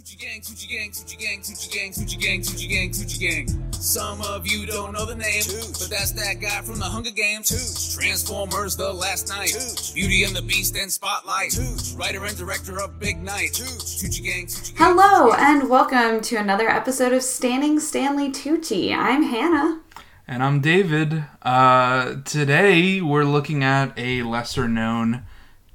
Tucci 0.00 0.18
gang, 0.18 0.40
Tucci 0.40 0.66
gang, 0.66 0.90
Tucci 0.90 1.18
gang, 1.18 1.40
Tucci 1.40 1.70
gang, 1.70 1.90
Tucci 1.92 2.18
gang, 2.18 2.40
Tucci 2.40 2.68
gang, 2.70 2.90
Tucci 2.90 3.20
gang. 3.20 3.72
Some 3.72 4.22
of 4.22 4.46
you 4.46 4.64
don't 4.64 4.94
know 4.94 5.04
the 5.04 5.14
name, 5.14 5.42
but 5.78 5.88
that's 5.90 6.12
that 6.12 6.40
guy 6.40 6.62
from 6.62 6.78
the 6.78 6.86
Hunger 6.86 7.10
Games. 7.10 7.94
Transformers: 7.94 8.76
The 8.76 8.90
Last 8.90 9.28
Knight, 9.28 9.52
Beauty 9.94 10.24
and 10.24 10.34
the 10.34 10.40
Beast 10.40 10.74
and 10.74 10.90
Spotlight, 10.90 11.54
writer 11.98 12.24
and 12.24 12.34
director 12.34 12.80
of 12.80 12.98
Big 12.98 13.22
Night. 13.22 13.50
Tucci 13.52 14.24
gang, 14.24 14.46
Tucci 14.46 14.74
gang. 14.74 14.88
Hello, 14.88 15.34
and 15.34 15.68
welcome 15.68 16.22
to 16.22 16.36
another 16.36 16.70
episode 16.70 17.12
of 17.12 17.22
Standing 17.22 17.78
Stanley 17.78 18.30
Tucci. 18.30 18.96
I'm 18.96 19.24
Hannah. 19.24 19.82
And 20.26 20.42
I'm 20.42 20.62
David. 20.62 21.24
Uh, 21.42 22.22
today 22.24 23.02
we're 23.02 23.24
looking 23.24 23.62
at 23.62 23.92
a 23.98 24.22
lesser 24.22 24.66
known 24.66 25.24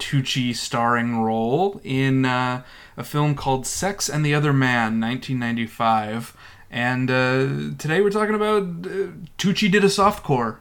Tucci 0.09 0.55
starring 0.55 1.17
role 1.17 1.81
in 1.83 2.25
uh, 2.25 2.61
a 2.95 3.03
film 3.03 3.33
called 3.33 3.65
Sex 3.65 4.07
and 4.07 4.23
the 4.23 4.35
Other 4.35 4.53
Man, 4.53 5.01
1995. 5.01 6.37
And 6.69 7.09
uh, 7.09 7.73
today 7.79 8.01
we're 8.01 8.11
talking 8.11 8.35
about 8.35 8.61
uh, 8.61 9.09
Tucci 9.39 9.71
did 9.71 9.83
a 9.83 9.87
softcore. 9.87 10.57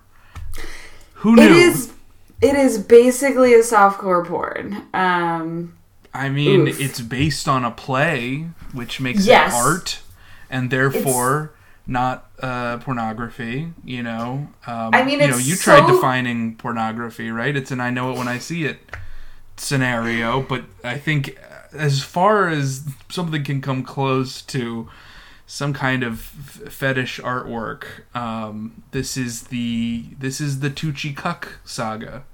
Who 1.17 1.37
knew? 1.37 1.43
It 1.43 1.53
is 1.53 1.93
it 2.41 2.57
is 2.57 2.79
basically 2.79 3.53
a 3.53 3.59
softcore 3.59 4.27
porn. 4.27 4.87
Um, 4.95 5.77
I 6.15 6.31
mean, 6.31 6.69
Oof. 6.69 6.81
it's 6.81 7.03
based 7.03 7.47
on 7.47 7.67
a 7.67 7.71
play, 7.71 8.47
which 8.73 8.99
makes 8.99 9.27
Yes. 9.27 9.53
it 9.53 9.57
art, 9.57 10.01
and 10.49 10.71
therefore 10.71 11.53
not 11.87 12.31
uh, 12.41 12.79
pornography. 12.79 13.73
You 13.85 14.03
know, 14.05 14.49
um, 14.67 14.95
I 14.95 15.05
mean, 15.05 15.21
you 15.21 15.29
know, 15.29 15.37
it's 15.37 15.47
you 15.47 15.57
tried 15.57 15.87
defining 15.87 16.57
pornography, 16.57 17.31
right? 17.31 17.55
It's 17.55 17.71
an 17.71 17.81
"I 17.81 17.91
know 17.91 18.11
it 18.13 18.17
when 18.17 18.29
I 18.29 18.39
see 18.39 18.65
it" 18.65 18.79
scenario, 19.57 20.43
but 20.43 20.65
I 20.83 20.99
think 20.99 21.39
as 21.73 22.03
far 22.03 22.49
as 22.49 22.85
something 23.09 23.45
can 23.45 23.61
come 23.61 23.83
close 23.83 24.43
to 24.43 24.89
some 25.47 25.73
kind 25.73 26.03
of 26.03 26.15
f- 26.65 26.73
fetish 26.73 27.21
artwork, 27.21 27.85
um, 28.15 28.83
this 28.93 29.17
is 29.17 29.45
the 29.45 30.07
this 30.19 30.41
is 30.41 30.61
the 30.61 30.71
Tucci 30.71 31.15
Cuck 31.15 31.59
saga. 31.65 32.25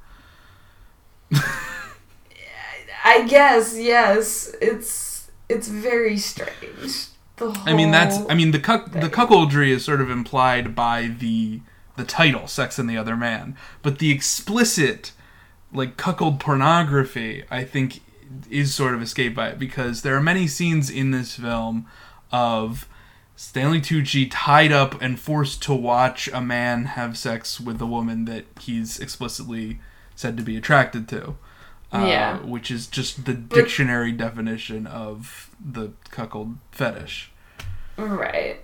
I 3.04 3.24
guess 3.26 3.76
yes. 3.78 4.54
It's 4.60 5.30
it's 5.48 5.68
very 5.68 6.16
strange. 6.16 7.06
The 7.36 7.50
whole 7.50 7.68
I 7.68 7.72
mean 7.74 7.90
that's 7.90 8.18
I 8.28 8.34
mean 8.34 8.50
the 8.50 8.60
cuck 8.60 8.92
the 8.92 9.08
cuckoldry 9.08 9.70
is 9.70 9.84
sort 9.84 10.00
of 10.00 10.10
implied 10.10 10.74
by 10.74 11.06
the 11.06 11.60
the 11.96 12.04
title 12.04 12.46
Sex 12.46 12.78
and 12.78 12.88
the 12.88 12.96
Other 12.96 13.16
Man, 13.16 13.56
but 13.82 13.98
the 13.98 14.10
explicit 14.10 15.12
like 15.72 15.96
cuckold 15.96 16.40
pornography 16.40 17.44
I 17.50 17.64
think 17.64 18.00
is 18.50 18.74
sort 18.74 18.94
of 18.94 19.02
escaped 19.02 19.34
by 19.34 19.48
it 19.48 19.58
because 19.58 20.02
there 20.02 20.16
are 20.16 20.20
many 20.22 20.46
scenes 20.46 20.88
in 20.90 21.10
this 21.10 21.34
film 21.34 21.86
of 22.32 22.88
Stanley 23.36 23.80
Tucci 23.80 24.28
tied 24.30 24.70
up 24.70 25.00
and 25.00 25.18
forced 25.18 25.62
to 25.62 25.74
watch 25.74 26.28
a 26.28 26.40
man 26.40 26.84
have 26.84 27.16
sex 27.16 27.58
with 27.58 27.80
a 27.80 27.86
woman 27.86 28.26
that 28.26 28.44
he's 28.60 29.00
explicitly 29.00 29.80
said 30.14 30.36
to 30.36 30.42
be 30.42 30.56
attracted 30.56 31.08
to. 31.08 31.36
Uh, 31.92 32.04
Yeah. 32.06 32.36
Which 32.38 32.70
is 32.70 32.86
just 32.86 33.24
the 33.24 33.32
dictionary 33.32 34.12
definition 34.12 34.86
of 34.86 35.50
the 35.58 35.92
cuckold 36.10 36.56
fetish. 36.70 37.32
right, 37.96 38.60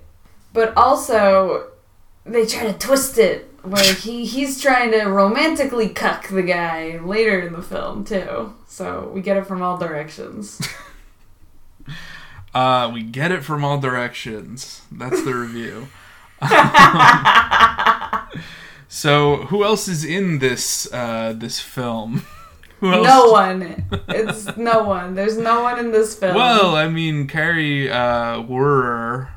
but 0.53 0.77
also 0.77 1.69
they 2.25 2.45
try 2.47 2.71
to 2.71 2.73
twist 2.75 3.19
it 3.19 3.51
where 3.67 3.95
he 3.95 4.25
he's 4.25 4.61
trying 4.61 4.91
to 4.93 5.05
romantically 5.05 5.89
cuck 5.89 6.29
the 6.29 6.43
guy 6.43 6.99
later 6.99 7.41
in 7.41 7.53
the 7.53 7.63
film 7.63 8.05
too. 8.05 8.55
So 8.67 9.11
we 9.15 9.21
get 9.21 9.37
it 9.37 9.47
from 9.47 9.63
all 9.63 9.79
directions. 9.79 10.61
Uh, 12.57 12.91
we 12.91 13.03
get 13.03 13.31
it 13.31 13.45
from 13.45 13.63
all 13.63 13.79
directions. 13.79 14.81
That's 14.91 15.23
the 15.25 15.35
review. 15.35 15.89
so, 18.89 19.45
who 19.49 19.63
else 19.63 19.89
is 19.89 20.07
in 20.07 20.39
this 20.39 20.91
uh, 20.91 21.35
this 21.37 21.61
film? 21.61 22.23
Who 22.81 22.95
else? 22.95 23.07
no 23.07 23.31
one. 23.31 23.85
It's 24.09 24.57
no 24.57 24.85
one. 24.85 25.15
There's 25.15 25.37
no 25.37 25.63
one 25.63 25.79
in 25.79 25.93
this 25.93 26.19
film. 26.19 26.35
Well, 26.35 26.77
I 26.77 26.89
mean, 26.89 27.27
Kari 27.27 27.91
uh, 27.91 28.43
Wuhrer, 28.43 29.29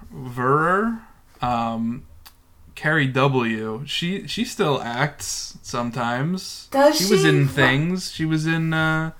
um, 1.41 2.05
Kari 2.79 3.07
W. 3.07 3.83
She 3.85 4.25
she 4.25 4.45
still 4.45 4.81
acts 4.81 5.57
sometimes. 5.61 6.69
Does 6.71 6.97
she? 6.97 7.03
She 7.03 7.11
was 7.11 7.25
in 7.25 7.45
things. 7.49 8.09
She 8.09 8.23
was 8.23 8.47
in. 8.47 8.73
Uh, 8.73 9.11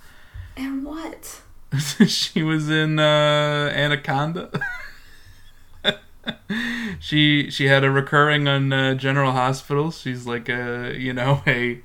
and 0.56 0.82
what? 0.82 1.42
she 2.06 2.42
was 2.42 2.70
in 2.70 2.98
uh, 2.98 3.70
Anaconda. 3.74 4.50
she 6.98 7.50
she 7.50 7.66
had 7.66 7.84
a 7.84 7.90
recurring 7.90 8.48
on 8.48 8.72
uh, 8.72 8.94
General 8.94 9.32
Hospital. 9.32 9.90
She's 9.90 10.26
like 10.26 10.48
a 10.48 10.94
you 10.96 11.12
know 11.12 11.42
a 11.46 11.66
you 11.66 11.82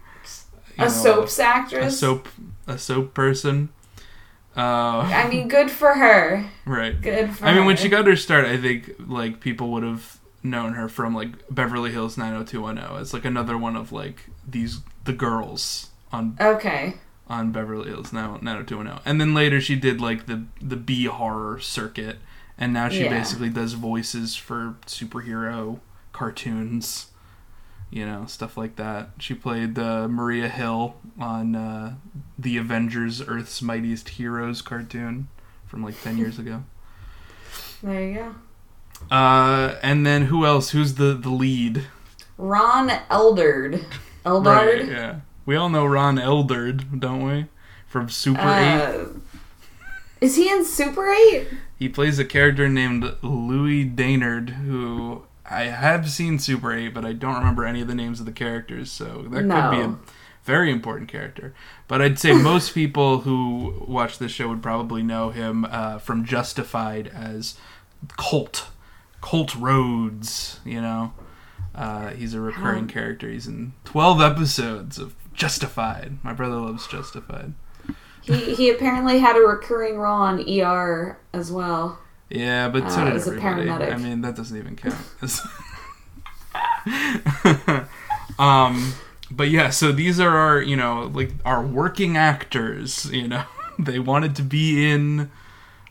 A 0.78 0.84
know, 0.84 0.88
soaps 0.88 1.40
a 1.40 1.44
actress. 1.44 2.00
soap 2.00 2.30
a 2.68 2.78
soap 2.78 3.14
person. 3.14 3.68
Uh, 4.56 5.02
I 5.12 5.28
mean, 5.28 5.50
good 5.50 5.70
for 5.70 5.96
her. 5.96 6.50
right. 6.66 7.02
Good 7.02 7.36
for 7.36 7.46
I 7.46 7.54
mean, 7.54 7.66
when 7.66 7.76
she 7.76 7.90
got 7.90 8.08
her 8.08 8.16
start, 8.16 8.46
I 8.46 8.56
think 8.56 8.94
like 9.06 9.42
people 9.42 9.72
would 9.72 9.84
have 9.84 10.22
known 10.46 10.74
her 10.74 10.88
from 10.88 11.14
like 11.16 11.30
Beverly 11.50 11.92
Hills 11.92 12.18
90210. 12.18 13.02
It's 13.02 13.14
like 13.14 13.26
another 13.26 13.58
one 13.58 13.76
of 13.76 13.92
like 13.92 14.28
these 14.48 14.80
the 15.04 15.14
girls 15.14 15.90
on 16.12 16.38
Okay. 16.40 16.96
on 17.28 17.52
Beverly 17.52 17.90
Hills 17.90 18.14
now 18.14 18.40
90210. 18.42 19.02
And 19.06 19.20
then 19.20 19.34
later 19.34 19.60
she 19.60 19.76
did 19.76 20.00
like 20.00 20.26
the 20.28 20.46
the 20.62 20.76
B 20.78 21.06
horror 21.06 21.60
circuit 21.60 22.18
and 22.58 22.72
now 22.74 22.88
she 22.90 23.04
Yeah. 23.04 23.10
basically 23.10 23.50
does 23.50 23.74
voices 23.74 24.36
for 24.36 24.78
superhero 24.86 25.80
cartoons. 26.14 27.08
You 27.92 28.06
know, 28.06 28.26
stuff 28.26 28.58
like 28.58 28.76
that. 28.78 29.12
She 29.20 29.34
played 29.36 29.78
uh, 29.80 30.08
Maria 30.10 30.50
Hill 30.50 30.96
on 31.20 31.56
uh, 31.56 31.96
the 32.38 32.58
Avengers 32.58 33.22
Earth's 33.26 33.62
Mightiest 33.62 34.10
Heroes 34.10 34.62
cartoon 34.62 35.28
from 35.66 35.84
like 35.84 36.02
10 36.02 36.18
years 36.18 36.38
ago. 36.40 36.64
There 37.84 38.04
you 38.04 38.14
go. 38.16 38.36
Uh, 39.12 39.76
and 39.82 40.06
then 40.06 40.24
who 40.24 40.46
else? 40.46 40.72
Who's 40.72 40.96
the 40.96 41.14
the 41.14 41.30
lead? 41.30 41.86
Ron 42.38 42.90
Eldard. 43.10 43.86
Eldard? 44.26 44.80
Right, 44.80 44.88
yeah. 44.88 45.20
We 45.46 45.56
all 45.56 45.70
know 45.70 45.86
Ron 45.86 46.18
Eldard, 46.18 47.00
don't 47.00 47.24
we? 47.26 47.46
From 47.88 48.10
Super 48.10 48.42
8. 48.42 48.46
Uh, 48.46 49.06
is 50.20 50.36
he 50.36 50.50
in 50.50 50.66
Super 50.66 51.12
8? 51.12 51.48
He 51.78 51.88
plays 51.88 52.18
a 52.20 52.26
character 52.26 52.68
named 52.68 53.16
Louis 53.22 53.86
Dainard, 53.86 54.50
who 54.50 55.24
I 55.50 55.64
have 55.64 56.10
seen 56.10 56.40
Super 56.40 56.74
8, 56.74 56.94
but 56.94 57.06
I 57.06 57.14
don't 57.14 57.36
remember 57.36 57.66
any 57.66 57.82
of 57.82 57.88
the 57.88 57.96
names 57.96 58.20
of 58.20 58.26
the 58.26 58.32
characters, 58.32 58.92
so 58.92 59.28
that 59.30 59.42
could 59.42 59.72
be 59.72 59.84
a 59.84 59.96
very 60.44 60.72
important 60.72 61.10
character. 61.10 61.54
But 61.88 62.02
I'd 62.02 62.18
say 62.18 62.34
most 62.42 62.74
people 62.74 63.20
who 63.20 63.86
watch 63.88 64.18
this 64.18 64.32
show 64.32 64.48
would 64.48 64.64
probably 64.64 65.04
know 65.04 65.30
him 65.30 65.66
uh, 65.66 66.00
from 66.00 66.26
Justified 66.26 67.08
as 67.08 67.58
Colt. 68.18 68.68
Colt 69.26 69.56
Rhodes, 69.56 70.60
you 70.64 70.80
know? 70.80 71.12
Uh, 71.74 72.10
he's 72.10 72.36
a 72.36 72.40
recurring 72.40 72.88
character. 72.88 73.28
He's 73.28 73.48
in 73.48 73.74
12 73.86 74.22
episodes 74.22 75.00
of 75.00 75.16
Justified. 75.34 76.24
My 76.24 76.32
brother 76.32 76.58
loves 76.58 76.86
Justified. 76.86 77.54
He, 78.22 78.54
he 78.54 78.70
apparently 78.70 79.18
had 79.18 79.36
a 79.36 79.40
recurring 79.40 79.98
role 79.98 80.22
on 80.22 80.48
ER 80.48 81.18
as 81.34 81.52
well. 81.52 81.98
Yeah, 82.30 82.70
but 82.70 82.88
so 82.92 83.02
Uh, 83.02 83.06
did 83.06 83.14
as 83.16 83.28
a 83.28 83.32
everybody. 83.32 83.66
paramedic. 83.68 83.94
I 83.94 83.98
mean, 83.98 84.22
that 84.22 84.36
doesn't 84.36 84.56
even 84.56 84.76
count. 84.76 84.96
um, 88.40 88.94
but 89.32 89.50
yeah, 89.50 89.72
so 89.72 89.92
these 89.92 90.20
are 90.20 90.38
our, 90.38 90.62
you 90.62 90.76
know, 90.76 91.10
like 91.12 91.32
our 91.44 91.66
working 91.66 92.16
actors. 92.16 93.12
You 93.12 93.28
know, 93.28 93.44
they 93.80 93.98
wanted 93.98 94.36
to 94.36 94.44
be 94.44 94.88
in, 94.88 95.32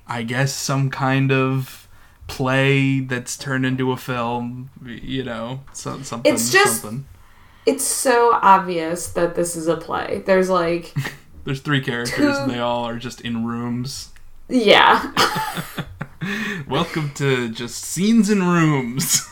I 0.07 0.23
guess, 0.23 0.55
some 0.55 0.89
kind 0.89 1.33
of 1.33 1.84
play 2.27 3.01
that's 3.01 3.37
turned 3.37 3.65
into 3.67 3.93
a 3.93 3.97
film. 3.97 4.71
You 4.85 5.25
know, 5.25 5.61
so, 5.73 6.03
something. 6.03 6.33
It's 6.33 6.51
just- 6.51 6.83
something. 6.83 7.07
It's 7.67 7.85
so 7.85 8.39
obvious 8.43 9.09
that 9.13 9.35
this 9.37 9.57
is 9.57 9.69
a 9.69 9.77
play. 9.79 10.23
There's 10.27 10.51
like, 10.51 10.95
There's 11.45 11.61
three 11.61 11.81
characters, 11.81 12.17
Two- 12.37 12.43
and 12.43 12.51
they 12.51 12.59
all 12.59 12.85
are 12.85 12.99
just 12.99 13.21
in 13.23 13.47
rooms. 13.47 14.13
yeah. 14.49 15.13
Welcome 16.69 17.13
to 17.17 17.49
just 17.51 17.83
scenes 17.83 18.31
in 18.31 18.43
rooms. 18.43 19.29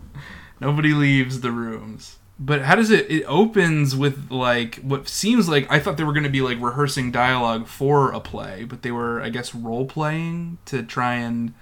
Nobody 0.60 0.92
leaves 0.92 1.40
the 1.40 1.50
rooms. 1.52 2.16
But 2.38 2.62
how 2.62 2.76
does 2.76 2.90
it? 2.90 3.10
It 3.10 3.24
opens 3.24 3.96
with 3.96 4.30
like 4.30 4.76
what 4.76 5.08
seems 5.08 5.48
like 5.48 5.70
I 5.70 5.80
thought 5.80 5.96
they 5.96 6.04
were 6.04 6.12
going 6.12 6.22
to 6.24 6.30
be 6.30 6.40
like 6.40 6.60
rehearsing 6.60 7.10
dialogue 7.10 7.66
for 7.66 8.12
a 8.12 8.20
play, 8.20 8.64
but 8.64 8.82
they 8.82 8.92
were, 8.92 9.20
I 9.20 9.28
guess, 9.30 9.52
role 9.54 9.86
playing 9.86 10.58
to 10.66 10.84
try 10.84 11.14
and 11.14 11.54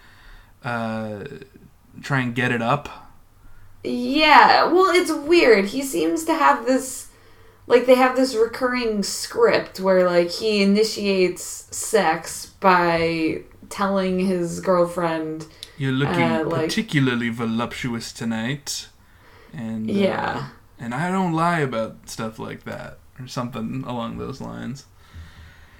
uh, 0.66 1.24
try 2.02 2.20
and 2.20 2.34
get 2.34 2.50
it 2.52 2.60
up. 2.60 2.88
Yeah, 3.84 4.64
well, 4.64 4.92
it's 4.94 5.12
weird. 5.12 5.66
He 5.66 5.82
seems 5.82 6.24
to 6.24 6.34
have 6.34 6.66
this, 6.66 7.08
like, 7.66 7.86
they 7.86 7.94
have 7.94 8.16
this 8.16 8.34
recurring 8.34 9.02
script 9.04 9.78
where, 9.80 10.04
like, 10.08 10.30
he 10.30 10.62
initiates 10.62 11.42
sex 11.70 12.46
by 12.60 13.42
telling 13.68 14.18
his 14.20 14.60
girlfriend, 14.60 15.46
You're 15.78 15.92
looking 15.92 16.22
Uh, 16.22 16.44
like- 16.44 16.62
particularly 16.68 17.28
voluptuous 17.28 18.12
tonight. 18.12 18.88
And 19.52 19.88
uh, 19.88 19.92
Yeah. 19.92 20.46
and 20.78 20.94
I 20.94 21.10
don't 21.10 21.32
lie 21.32 21.60
about 21.60 22.08
stuff 22.08 22.38
like 22.38 22.64
that 22.64 22.98
or 23.20 23.26
something 23.28 23.84
along 23.86 24.18
those 24.18 24.40
lines. 24.40 24.84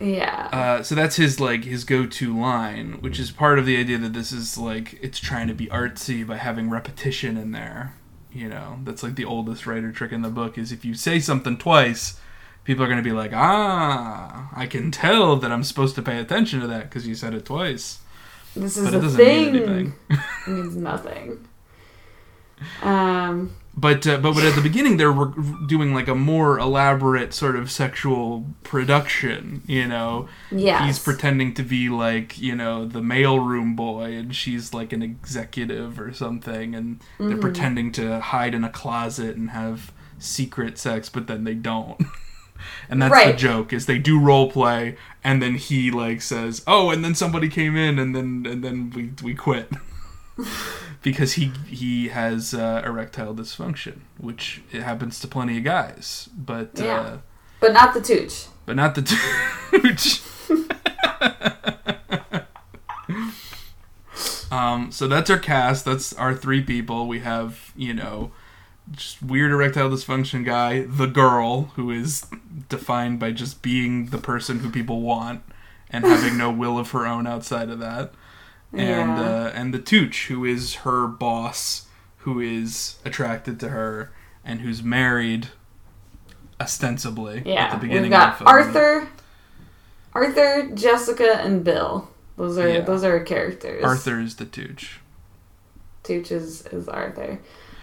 Yeah, 0.01 0.49
Uh, 0.53 0.83
so 0.83 0.95
that's 0.95 1.17
his 1.17 1.41
like 1.41 1.65
his 1.65 1.85
go-to 1.85 2.39
line, 2.39 3.01
which 3.01 3.19
is 3.19 3.31
part 3.31 3.59
of 3.59 3.67
the 3.67 3.77
idea 3.79 3.99
that 3.99 4.13
this 4.13 4.31
is 4.33 4.59
like 4.59 4.99
it's 5.03 5.19
trying 5.19 5.49
to 5.49 5.55
be 5.55 5.67
artsy 5.69 6.27
by 6.27 6.37
having 6.37 6.69
repetition 6.71 7.37
in 7.37 7.53
there. 7.53 7.95
You 8.33 8.49
know, 8.51 8.79
that's 8.85 9.03
like 9.03 9.15
the 9.15 9.25
oldest 9.25 9.67
writer 9.67 9.91
trick 9.93 10.13
in 10.13 10.21
the 10.23 10.29
book 10.29 10.59
is 10.59 10.71
if 10.71 10.85
you 10.85 10.93
say 10.95 11.19
something 11.19 11.57
twice, 11.57 12.21
people 12.65 12.85
are 12.85 12.89
going 12.89 12.99
to 13.03 13.03
be 13.11 13.13
like, 13.17 13.33
"Ah, 13.35 14.51
I 14.55 14.67
can 14.67 14.91
tell 14.91 15.37
that 15.37 15.51
I'm 15.51 15.65
supposed 15.65 15.95
to 15.95 16.03
pay 16.03 16.19
attention 16.19 16.61
to 16.61 16.67
that 16.67 16.85
because 16.91 17.07
you 17.07 17.15
said 17.15 17.33
it 17.33 17.47
twice." 17.47 18.01
this 18.55 18.77
is 18.77 18.85
but 18.85 18.95
it 18.95 18.99
a 18.99 19.01
doesn't 19.01 19.17
thing. 19.19 19.53
mean 19.53 19.63
anything. 19.63 19.95
it 20.11 20.49
means 20.51 20.77
nothing. 20.77 21.47
Um, 22.83 23.55
But 23.79 24.07
uh, 24.07 24.17
but 24.19 24.33
but 24.35 24.45
at 24.45 24.55
the 24.55 24.63
beginning 24.63 24.97
they're 24.97 25.13
re- 25.13 25.67
doing 25.67 25.93
like 25.93 26.09
a 26.09 26.15
more 26.15 26.59
elaborate 26.59 27.35
sort 27.35 27.57
of 27.57 27.71
sexual 27.71 28.47
production. 28.63 29.63
You 29.67 29.87
know, 29.87 30.29
yeah 30.51 30.87
he's 30.87 30.99
pretending 30.99 31.53
to 31.55 31.63
be 31.63 31.91
like 31.91 32.39
you 32.39 32.55
know 32.55 32.87
the 32.87 33.01
mailroom 33.01 33.77
boy, 33.77 34.15
and 34.15 34.35
she's 34.35 34.73
like 34.73 34.95
an 34.95 35.03
executive 35.03 36.01
or 36.01 36.13
something, 36.15 36.75
and 36.75 37.01
Mm-hmm. 37.01 37.29
they're 37.29 37.39
pretending 37.39 37.93
to 37.93 38.21
hide 38.21 38.55
in 38.55 38.65
a 38.65 38.71
closet 38.71 39.37
and 39.37 39.51
have 39.51 39.93
secret 40.19 40.79
sex, 40.79 41.11
but 41.11 41.27
then 41.27 41.45
they 41.45 41.55
don't. 41.55 42.01
and 42.89 43.03
that's 43.03 43.13
the 43.33 43.37
joke 43.37 43.73
is 43.75 43.85
they 43.85 43.99
do 43.99 44.19
role 44.19 44.51
play, 44.51 44.97
and 45.23 45.43
then 45.43 45.57
he 45.57 45.91
like 45.91 46.23
says, 46.23 46.63
"Oh, 46.67 46.89
and 46.89 47.05
then 47.05 47.15
somebody 47.15 47.51
came 47.51 47.77
in, 47.77 47.99
and 47.99 48.17
then 48.17 48.47
and 48.51 48.65
then 48.65 48.91
we 48.95 49.11
we 49.23 49.35
quit." 49.35 49.71
because 51.07 51.35
he 51.35 51.53
he 51.69 52.09
has 52.09 52.53
uh, 52.53 52.83
erectile 52.85 53.33
dysfunction, 53.33 54.01
which 54.19 54.63
it 54.73 54.83
happens 54.83 55.21
to 55.21 55.29
plenty 55.29 55.57
of 55.59 55.63
guys, 55.63 56.29
but 56.37 56.71
Yeah. 56.75 57.01
uh, 57.01 57.19
but 57.61 57.73
not 57.73 57.95
the 57.95 58.01
tooch. 58.01 58.47
but 58.67 58.75
not 58.75 58.97
the 58.97 59.03
tooch. 59.71 60.21
um, 64.51 64.91
so 64.91 65.07
that's 65.07 65.31
our 65.31 65.39
cast. 65.39 65.85
That's 65.85 66.13
our 66.15 66.35
three 66.35 66.61
people. 66.61 67.07
We 67.07 67.21
have 67.21 67.73
you 67.77 67.95
know 67.95 68.33
just 68.91 69.23
weird 69.23 69.53
erectile 69.53 69.89
dysfunction 69.89 70.45
guy, 70.45 70.87
the 70.89 71.07
girl 71.07 71.71
who 71.77 71.93
is 71.93 72.27
defined 72.69 73.21
by 73.21 73.31
just 73.31 73.63
being 73.63 74.07
the 74.07 74.19
person 74.19 74.59
who 74.59 74.71
people 74.73 75.03
want 75.03 75.43
and 75.89 76.05
having 76.05 76.37
no 76.37 76.51
will 76.63 76.81
of 76.81 76.91
her 76.91 77.07
own 77.07 77.29
outside 77.29 77.71
of 77.71 77.79
that 77.79 78.13
and 78.79 79.19
Yeah. 79.19 79.21
uh, 79.21 79.53
and 79.55 79.73
the 79.75 79.79
Tooch, 79.79 80.27
who 80.29 80.45
is 80.45 80.77
her 80.77 81.07
boss, 81.07 81.87
who 82.19 82.41
is 82.41 82.97
attracted 83.05 83.59
to 83.61 83.69
her 83.71 84.11
and 84.45 84.61
who's 84.61 84.83
married, 84.83 85.49
ostensibly. 86.61 87.43
Yeah, 87.45 87.67
at 87.67 87.71
the 87.73 87.79
beginning 87.79 88.03
we've 88.05 88.11
got 88.13 88.33
of 88.35 88.39
the 88.39 88.45
film. 88.45 88.49
Arthur, 88.49 89.09
Arthur, 90.15 90.71
Jessica, 90.75 91.41
and 91.43 91.63
Bill. 91.65 92.09
Those 92.37 92.59
are 92.59 92.69
Yeah. 92.69 92.81
those 92.81 93.05
are 93.05 93.21
characters. 93.21 93.85
Arthur 93.85 94.21
is 94.21 94.37
the 94.37 94.45
Tooch. 94.45 95.01
Tooch 96.03 96.31
is, 96.31 96.67
is 96.67 96.89
Arthur. 96.89 97.39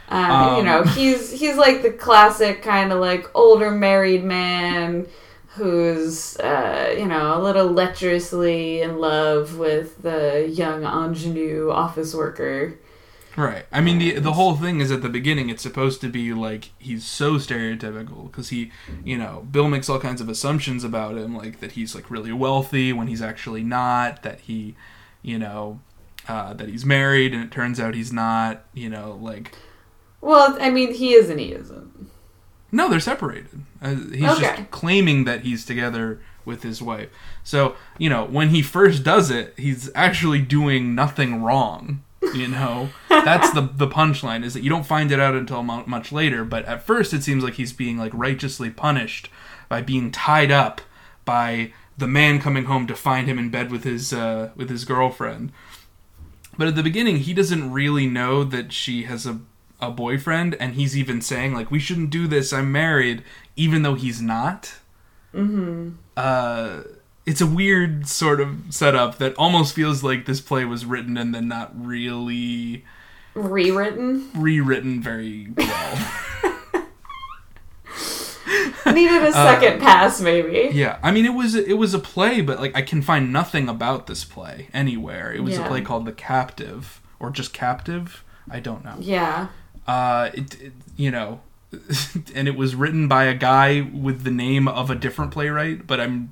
Uh, 0.10 0.16
Um, 0.16 0.58
you 0.58 0.64
know, 0.64 0.84
he's 0.84 1.32
he's 1.32 1.58
like 1.58 1.82
the 1.82 1.92
classic 1.92 2.62
kind 2.62 2.92
of 2.92 3.00
like 3.00 3.30
older 3.34 3.72
married 3.72 4.24
man 4.24 5.08
who's 5.56 6.38
uh, 6.38 6.94
you 6.98 7.06
know 7.06 7.38
a 7.38 7.42
little 7.42 7.70
lecherously 7.70 8.82
in 8.82 8.98
love 8.98 9.58
with 9.58 10.02
the 10.02 10.48
young 10.50 10.84
ingenue 10.84 11.70
office 11.72 12.14
worker. 12.14 12.78
Right. 13.36 13.66
I 13.72 13.82
mean, 13.82 13.98
the 13.98 14.20
the 14.20 14.34
whole 14.34 14.56
thing 14.56 14.80
is 14.80 14.92
at 14.92 15.02
the 15.02 15.10
beginning. 15.10 15.50
It's 15.50 15.64
supposed 15.64 16.02
to 16.02 16.10
be 16.10 16.34
like 16.34 16.70
he's 16.78 17.04
so 17.06 17.34
stereotypical 17.36 18.26
because 18.32 18.50
he, 18.50 18.72
you 19.04 19.18
know, 19.18 19.48
Bill 19.50 19.68
makes 19.68 19.90
all 19.90 20.00
kinds 20.00 20.22
of 20.22 20.30
assumptions 20.30 20.84
about 20.84 21.18
him, 21.18 21.36
like 21.36 21.60
that 21.60 21.72
he's 21.72 21.96
like 21.96 22.12
really 22.12 22.32
wealthy 22.32 22.94
when 22.94 23.08
he's 23.08 23.22
actually 23.22 23.64
not. 23.64 24.22
That 24.22 24.42
he, 24.42 24.76
you 25.24 25.40
know, 25.40 25.80
uh, 26.28 26.54
that 26.54 26.70
he's 26.70 26.86
married 26.86 27.34
and 27.34 27.44
it 27.44 27.52
turns 27.52 27.80
out 27.80 27.96
he's 27.96 28.14
not. 28.14 28.66
You 28.74 28.90
know, 28.90 29.18
like 29.20 29.56
Well, 30.22 30.56
I 30.62 30.70
mean, 30.70 30.94
he 30.94 31.14
is 31.14 31.30
and 31.30 31.40
he 31.40 31.54
isn't. 31.54 32.12
No, 32.74 32.90
they're 32.90 33.00
separated. 33.00 33.62
Uh, 33.82 33.96
he's 34.12 34.24
Okay. 34.24 34.56
just 34.58 34.72
claiming 34.72 35.24
that 35.26 35.42
he's 35.42 35.64
together 35.64 36.20
with 36.44 36.64
his 36.64 36.82
wife. 36.82 37.10
So, 37.44 37.76
you 37.98 38.10
know, 38.10 38.26
when 38.26 38.50
he 38.50 38.62
first 38.62 39.04
does 39.04 39.30
it, 39.30 39.54
he's 39.58 39.90
actually 39.96 40.40
doing 40.42 40.94
nothing 40.96 41.42
wrong. 41.44 42.04
You 42.34 42.48
know, 42.48 42.90
that's 43.10 43.52
the 43.52 43.62
the 43.62 43.88
punchline 43.88 44.44
is 44.44 44.54
that 44.56 44.64
you 44.64 44.70
don't 44.70 44.86
find 44.88 45.12
it 45.12 45.20
out 45.20 45.36
until 45.36 45.62
mu- 45.62 45.86
much 45.86 46.12
later. 46.12 46.44
But 46.44 46.66
at 46.66 46.82
first, 46.82 47.14
it 47.14 47.22
seems 47.24 47.44
like 47.44 47.54
he's 47.56 47.74
being 47.74 47.98
like 47.98 48.12
righteously 48.14 48.70
punished 48.72 49.30
by 49.70 49.82
being 49.82 50.10
tied 50.10 50.50
up 50.52 50.82
by 51.26 51.74
the 51.98 52.08
man 52.08 52.40
coming 52.42 52.66
home 52.66 52.88
to 52.88 52.96
find 52.96 53.28
him 53.28 53.38
in 53.38 53.50
bed 53.50 53.70
with 53.72 53.84
his 53.84 54.12
uh, 54.14 54.50
with 54.56 54.70
his 54.70 54.84
girlfriend. 54.84 55.52
But 56.58 56.68
at 56.68 56.76
the 56.76 56.84
beginning, 56.84 57.18
he 57.18 57.34
doesn't 57.34 57.72
really 57.72 58.08
know 58.08 58.44
that 58.44 58.74
she 58.74 59.04
has 59.04 59.26
a 59.28 59.40
a 59.84 59.92
boyfriend, 59.92 60.56
and 60.56 60.76
he's 60.76 60.98
even 60.98 61.22
saying 61.22 61.54
like, 61.54 61.72
"We 61.72 61.80
shouldn't 61.80 62.10
do 62.10 62.28
this. 62.28 62.52
I'm 62.54 62.72
married," 62.72 63.24
even 63.56 63.84
though 63.84 63.96
he's 63.96 64.22
not. 64.22 64.76
Mm-hmm. 65.34 65.92
Uh, 66.16 66.82
it's 67.26 67.42
a 67.42 67.48
weird 67.48 68.08
sort 68.08 68.40
of 68.40 68.58
setup 68.70 69.18
that 69.18 69.36
almost 69.36 69.74
feels 69.74 70.04
like 70.04 70.26
this 70.26 70.42
play 70.42 70.66
was 70.66 70.86
written 70.86 71.18
and 71.18 71.34
then 71.34 71.48
not 71.48 71.72
really 71.74 72.84
Rewritten. 73.34 74.30
rewritten 74.36 75.02
very 75.02 75.48
well. 75.56 76.10
Needed 78.86 79.24
a 79.24 79.32
second 79.32 79.80
pass, 79.80 80.20
maybe. 80.20 80.68
Uh, 80.68 80.72
yeah, 80.72 81.00
I 81.02 81.12
mean 81.12 81.26
it 81.26 81.34
was 81.34 81.56
it 81.56 81.78
was 81.78 81.94
a 81.94 82.00
play, 82.00 82.42
but 82.42 82.60
like 82.60 82.76
I 82.76 82.82
can 82.82 83.02
find 83.02 83.32
nothing 83.32 83.70
about 83.70 84.08
this 84.08 84.26
play 84.26 84.68
anywhere. 84.74 85.34
It 85.34 85.40
was 85.40 85.58
a 85.58 85.64
play 85.64 85.82
called 85.82 86.06
The 86.06 86.12
Captive 86.12 87.02
or 87.20 87.30
just 87.30 87.54
Captive. 87.54 88.24
I 88.52 88.60
don't 88.60 88.84
know. 88.84 88.98
Yeah. 89.00 89.48
Uh, 89.88 90.30
it, 90.34 90.62
it- 90.62 90.74
you 90.96 91.10
know, 91.12 91.42
and 92.36 92.48
it 92.48 92.56
was 92.56 92.76
written 92.76 93.08
by 93.08 93.24
a 93.26 93.34
guy 93.34 93.82
with 93.82 94.24
the 94.24 94.32
name 94.32 94.68
of 94.68 94.90
a 94.90 94.96
different 94.96 95.32
playwright, 95.32 95.88
but 95.88 96.00
I'm 96.00 96.30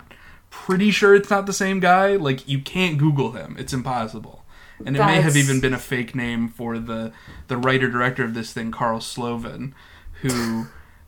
pretty 0.51 0.91
sure 0.91 1.15
it's 1.15 1.29
not 1.31 1.45
the 1.47 1.53
same 1.53 1.79
guy. 1.79 2.15
Like 2.15 2.47
you 2.47 2.59
can't 2.59 2.97
Google 2.97 3.31
him; 3.31 3.55
it's 3.57 3.73
impossible. 3.73 4.45
And 4.85 4.95
it 4.95 4.99
may 4.99 5.21
have 5.21 5.35
even 5.37 5.59
been 5.61 5.73
a 5.75 5.79
fake 5.79 6.15
name 6.15 6.47
for 6.47 6.77
the 6.79 7.11
the 7.47 7.57
writer 7.57 7.89
director 7.89 8.23
of 8.23 8.33
this 8.33 8.53
thing, 8.53 8.71
Karl 8.71 8.99
Slovin, 8.99 9.73
who 10.21 10.67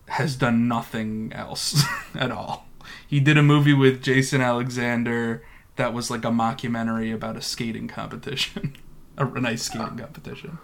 has 0.10 0.36
done 0.36 0.68
nothing 0.68 1.32
else 1.34 1.84
at 2.16 2.32
all. 2.32 2.66
He 3.08 3.20
did 3.20 3.38
a 3.38 3.44
movie 3.44 3.74
with 3.74 4.02
Jason 4.04 4.42
Alexander 4.42 5.44
that 5.76 5.94
was 5.94 6.12
like 6.12 6.24
a 6.26 6.30
mockumentary 6.30 7.14
about 7.14 7.36
a 7.38 7.42
skating 7.42 7.88
competition, 7.88 8.76
a, 9.18 9.26
an 9.28 9.46
ice 9.46 9.64
skating 9.64 9.98
competition 9.98 10.58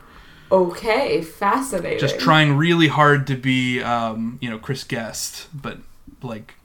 Okay, 0.52 1.22
fascinating. 1.22 2.00
just 2.00 2.20
trying 2.20 2.58
really 2.58 2.88
hard 2.88 3.28
to 3.28 3.36
be 3.36 3.82
um, 3.82 4.38
you 4.42 4.50
know 4.50 4.58
Chris 4.58 4.84
Guest, 4.84 5.48
but 5.54 5.78
like 6.22 6.56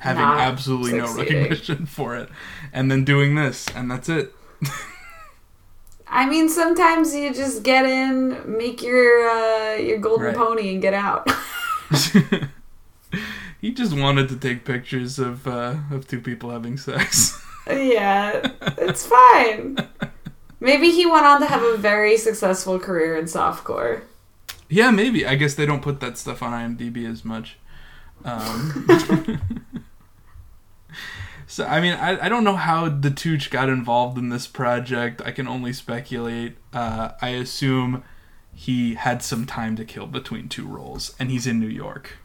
having 0.00 0.22
Not 0.22 0.40
absolutely 0.40 0.98
no 0.98 1.12
recognition 1.14 1.86
for 1.96 2.16
it, 2.16 2.28
and 2.72 2.90
then 2.90 3.04
doing 3.04 3.34
this, 3.36 3.66
and 3.74 3.90
that's 3.90 4.08
it. 4.08 4.32
I 6.10 6.26
mean, 6.28 6.48
sometimes 6.48 7.14
you 7.14 7.32
just 7.34 7.62
get 7.62 7.84
in, 7.84 8.56
make 8.58 8.82
your 8.82 9.28
uh, 9.28 9.74
your 9.76 9.98
golden 9.98 10.26
Right. 10.28 10.36
pony, 10.36 10.72
and 10.72 10.82
get 10.82 10.94
out. 10.94 11.30
he 13.60 13.72
just 13.72 13.96
wanted 13.96 14.28
to 14.30 14.36
take 14.36 14.64
pictures 14.64 15.18
of 15.18 15.46
uh, 15.46 15.76
of 15.90 16.06
two 16.08 16.20
people 16.20 16.50
having 16.50 16.76
sex. 16.76 17.40
yeah, 17.68 18.52
it's 18.78 19.06
fine. 19.06 19.76
Maybe 20.60 20.90
he 20.90 21.06
went 21.06 21.24
on 21.24 21.40
to 21.40 21.46
have 21.46 21.62
a 21.62 21.76
very 21.76 22.16
successful 22.16 22.78
career 22.78 23.16
in 23.16 23.26
softcore. 23.26 24.02
yeah, 24.68 24.90
maybe. 24.90 25.26
I 25.26 25.34
guess 25.36 25.54
they 25.54 25.66
don't 25.66 25.82
put 25.82 26.00
that 26.00 26.18
stuff 26.18 26.42
on 26.42 26.52
IMDb 26.52 27.08
as 27.08 27.24
much. 27.24 27.58
Um, 28.24 28.86
so 31.46 31.64
I 31.64 31.80
mean, 31.80 31.94
I, 31.94 32.26
I 32.26 32.28
don't 32.28 32.44
know 32.44 32.56
how 32.56 32.88
the 32.88 33.10
Tooch 33.10 33.50
got 33.50 33.68
involved 33.68 34.18
in 34.18 34.28
this 34.28 34.46
project. 34.46 35.22
I 35.24 35.30
can 35.30 35.46
only 35.46 35.72
speculate. 35.72 36.56
Uh, 36.72 37.10
I 37.22 37.30
assume 37.30 38.02
he 38.52 38.94
had 38.94 39.22
some 39.22 39.46
time 39.46 39.76
to 39.76 39.84
kill 39.84 40.06
between 40.06 40.48
two 40.48 40.66
roles, 40.66 41.14
and 41.18 41.30
he's 41.30 41.46
in 41.46 41.60
New 41.60 41.68
York, 41.68 42.18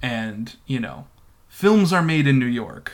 and 0.00 0.54
you 0.66 0.78
know, 0.78 1.08
films 1.48 1.92
are 1.92 2.02
made 2.02 2.28
in 2.28 2.38
New 2.38 2.46
York, 2.46 2.92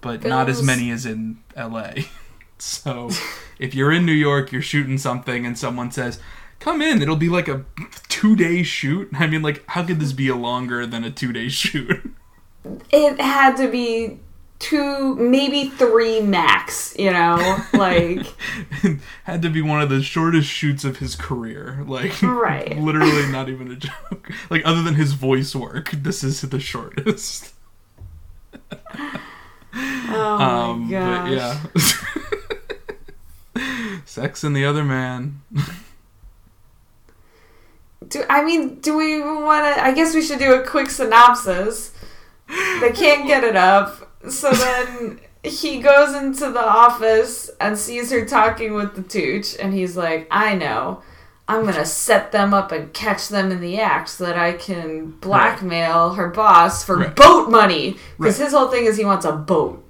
but 0.00 0.24
not 0.24 0.48
as 0.48 0.62
many 0.62 0.90
as 0.90 1.04
in 1.04 1.38
L.A. 1.54 2.06
so 2.58 3.10
if 3.58 3.74
you're 3.74 3.92
in 3.92 4.04
New 4.06 4.12
York, 4.12 4.52
you're 4.52 4.62
shooting 4.62 4.98
something, 4.98 5.44
and 5.46 5.58
someone 5.58 5.90
says. 5.90 6.20
Come 6.60 6.80
in. 6.80 7.02
It'll 7.02 7.16
be 7.16 7.28
like 7.28 7.46
a 7.48 7.64
two-day 8.08 8.62
shoot. 8.62 9.10
I 9.12 9.26
mean, 9.26 9.42
like, 9.42 9.64
how 9.66 9.84
could 9.84 10.00
this 10.00 10.12
be 10.14 10.28
a 10.28 10.36
longer 10.36 10.86
than 10.86 11.04
a 11.04 11.10
two-day 11.10 11.48
shoot? 11.50 12.14
It 12.90 13.20
had 13.20 13.56
to 13.58 13.70
be 13.70 14.18
two, 14.60 15.14
maybe 15.16 15.68
three 15.68 16.22
max. 16.22 16.94
You 16.98 17.10
know, 17.12 17.58
like 17.74 18.26
Had 19.24 19.42
to 19.42 19.50
be 19.50 19.60
one 19.60 19.82
of 19.82 19.90
the 19.90 20.02
shortest 20.02 20.48
shoots 20.48 20.84
of 20.84 20.98
his 20.98 21.16
career. 21.16 21.84
Like, 21.86 22.22
Right. 22.22 22.78
literally 22.80 23.30
not 23.30 23.50
even 23.50 23.70
a 23.70 23.76
joke. 23.76 24.30
Like, 24.48 24.62
other 24.64 24.82
than 24.82 24.94
his 24.94 25.12
voice 25.12 25.54
work, 25.54 25.90
this 25.90 26.24
is 26.24 26.40
the 26.40 26.60
shortest. 26.60 27.52
oh 29.74 30.38
um, 30.40 30.84
my 30.84 30.90
gosh. 30.90 31.58
but 31.72 31.82
yeah. 31.82 32.20
Sex 34.04 34.44
and 34.44 34.54
the 34.54 34.64
Other 34.64 34.84
Man. 34.84 35.40
Do 38.08 38.24
I 38.28 38.44
mean? 38.44 38.76
Do 38.80 38.96
we 38.96 39.20
want 39.22 39.74
to? 39.76 39.82
I 39.82 39.92
guess 39.94 40.14
we 40.14 40.22
should 40.22 40.38
do 40.38 40.54
a 40.54 40.62
quick 40.64 40.90
synopsis. 40.90 41.92
They 42.80 42.92
can't 42.92 43.26
get 43.26 43.44
it 43.44 43.56
up, 43.56 44.10
so 44.28 44.50
then 44.50 45.20
he 45.42 45.80
goes 45.80 46.14
into 46.14 46.50
the 46.50 46.62
office 46.64 47.50
and 47.60 47.78
sees 47.78 48.10
her 48.10 48.26
talking 48.26 48.74
with 48.74 48.94
the 48.94 49.02
Tooch, 49.02 49.56
and 49.58 49.72
he's 49.72 49.96
like, 49.96 50.26
"I 50.30 50.54
know, 50.54 51.02
I'm 51.48 51.64
gonna 51.64 51.86
set 51.86 52.32
them 52.32 52.52
up 52.52 52.72
and 52.72 52.92
catch 52.92 53.28
them 53.28 53.50
in 53.50 53.60
the 53.60 53.80
act 53.80 54.10
so 54.10 54.26
that 54.26 54.36
I 54.36 54.52
can 54.52 55.12
blackmail 55.12 56.14
her 56.14 56.28
boss 56.28 56.84
for 56.84 56.98
Right. 56.98 57.16
boat 57.16 57.48
money." 57.50 57.96
Because 58.18 58.38
Right. 58.38 58.44
his 58.44 58.52
whole 58.52 58.68
thing 58.68 58.84
is 58.84 58.98
he 58.98 59.04
wants 59.06 59.24
a 59.24 59.32
boat. 59.32 59.83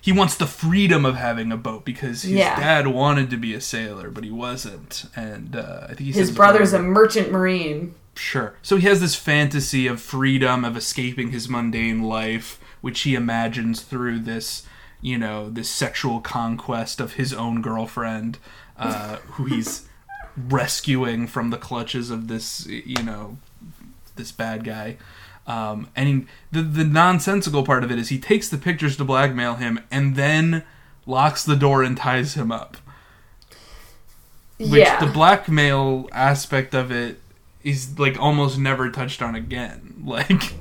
He 0.00 0.12
wants 0.12 0.34
the 0.34 0.46
freedom 0.46 1.04
of 1.04 1.16
having 1.16 1.52
a 1.52 1.56
boat 1.56 1.84
because 1.84 2.22
his 2.22 2.32
Yeah. 2.32 2.58
dad 2.58 2.86
wanted 2.86 3.28
to 3.30 3.36
be 3.36 3.54
a 3.54 3.60
sailor, 3.60 4.10
but 4.10 4.24
he 4.24 4.30
wasn't. 4.30 5.04
And 5.14 5.54
uh, 5.56 5.80
I 5.84 5.86
think 5.88 6.00
he 6.00 6.06
His 6.06 6.28
his 6.28 6.30
brother's 6.32 6.72
a 6.72 6.78
merchant 6.80 7.30
marine. 7.30 7.94
Sure. 8.16 8.54
So 8.62 8.76
he 8.76 8.86
has 8.86 9.00
this 9.00 9.14
fantasy 9.14 9.86
of 9.86 10.00
freedom, 10.00 10.64
of 10.64 10.76
escaping 10.76 11.30
his 11.30 11.48
mundane 11.48 12.02
life, 12.02 12.58
which 12.80 13.00
he 13.02 13.14
imagines 13.14 13.82
through 13.82 14.20
this, 14.20 14.64
you 15.00 15.16
know, 15.18 15.48
this 15.50 15.68
sexual 15.70 16.20
conquest 16.20 17.00
of 17.00 17.14
his 17.14 17.32
own 17.32 17.62
girlfriend, 17.62 18.38
uh, 18.78 19.16
who 19.32 19.44
he's 19.46 19.86
rescuing 20.36 21.26
from 21.26 21.50
the 21.50 21.56
clutches 21.58 22.10
of 22.10 22.28
this, 22.28 22.66
you 22.66 23.02
know, 23.02 23.36
this 24.16 24.32
bad 24.32 24.64
guy. 24.64 24.96
Um, 25.50 25.88
and 25.96 26.08
he, 26.08 26.26
the 26.52 26.62
the 26.62 26.84
nonsensical 26.84 27.64
part 27.64 27.82
of 27.82 27.90
it 27.90 27.98
is 27.98 28.08
he 28.08 28.18
takes 28.18 28.48
the 28.48 28.58
pictures 28.58 28.96
to 28.98 29.04
blackmail 29.04 29.54
him 29.54 29.80
and 29.90 30.14
then 30.14 30.64
locks 31.06 31.44
the 31.44 31.56
door 31.56 31.82
and 31.82 31.96
ties 31.96 32.34
him 32.34 32.52
up 32.52 32.76
which 34.60 34.82
yeah. 34.82 35.02
the 35.02 35.10
blackmail 35.10 36.06
aspect 36.12 36.74
of 36.74 36.92
it 36.92 37.18
is 37.64 37.98
like 37.98 38.18
almost 38.20 38.58
never 38.58 38.90
touched 38.90 39.22
on 39.22 39.34
again. 39.34 39.86
Like 40.10 40.54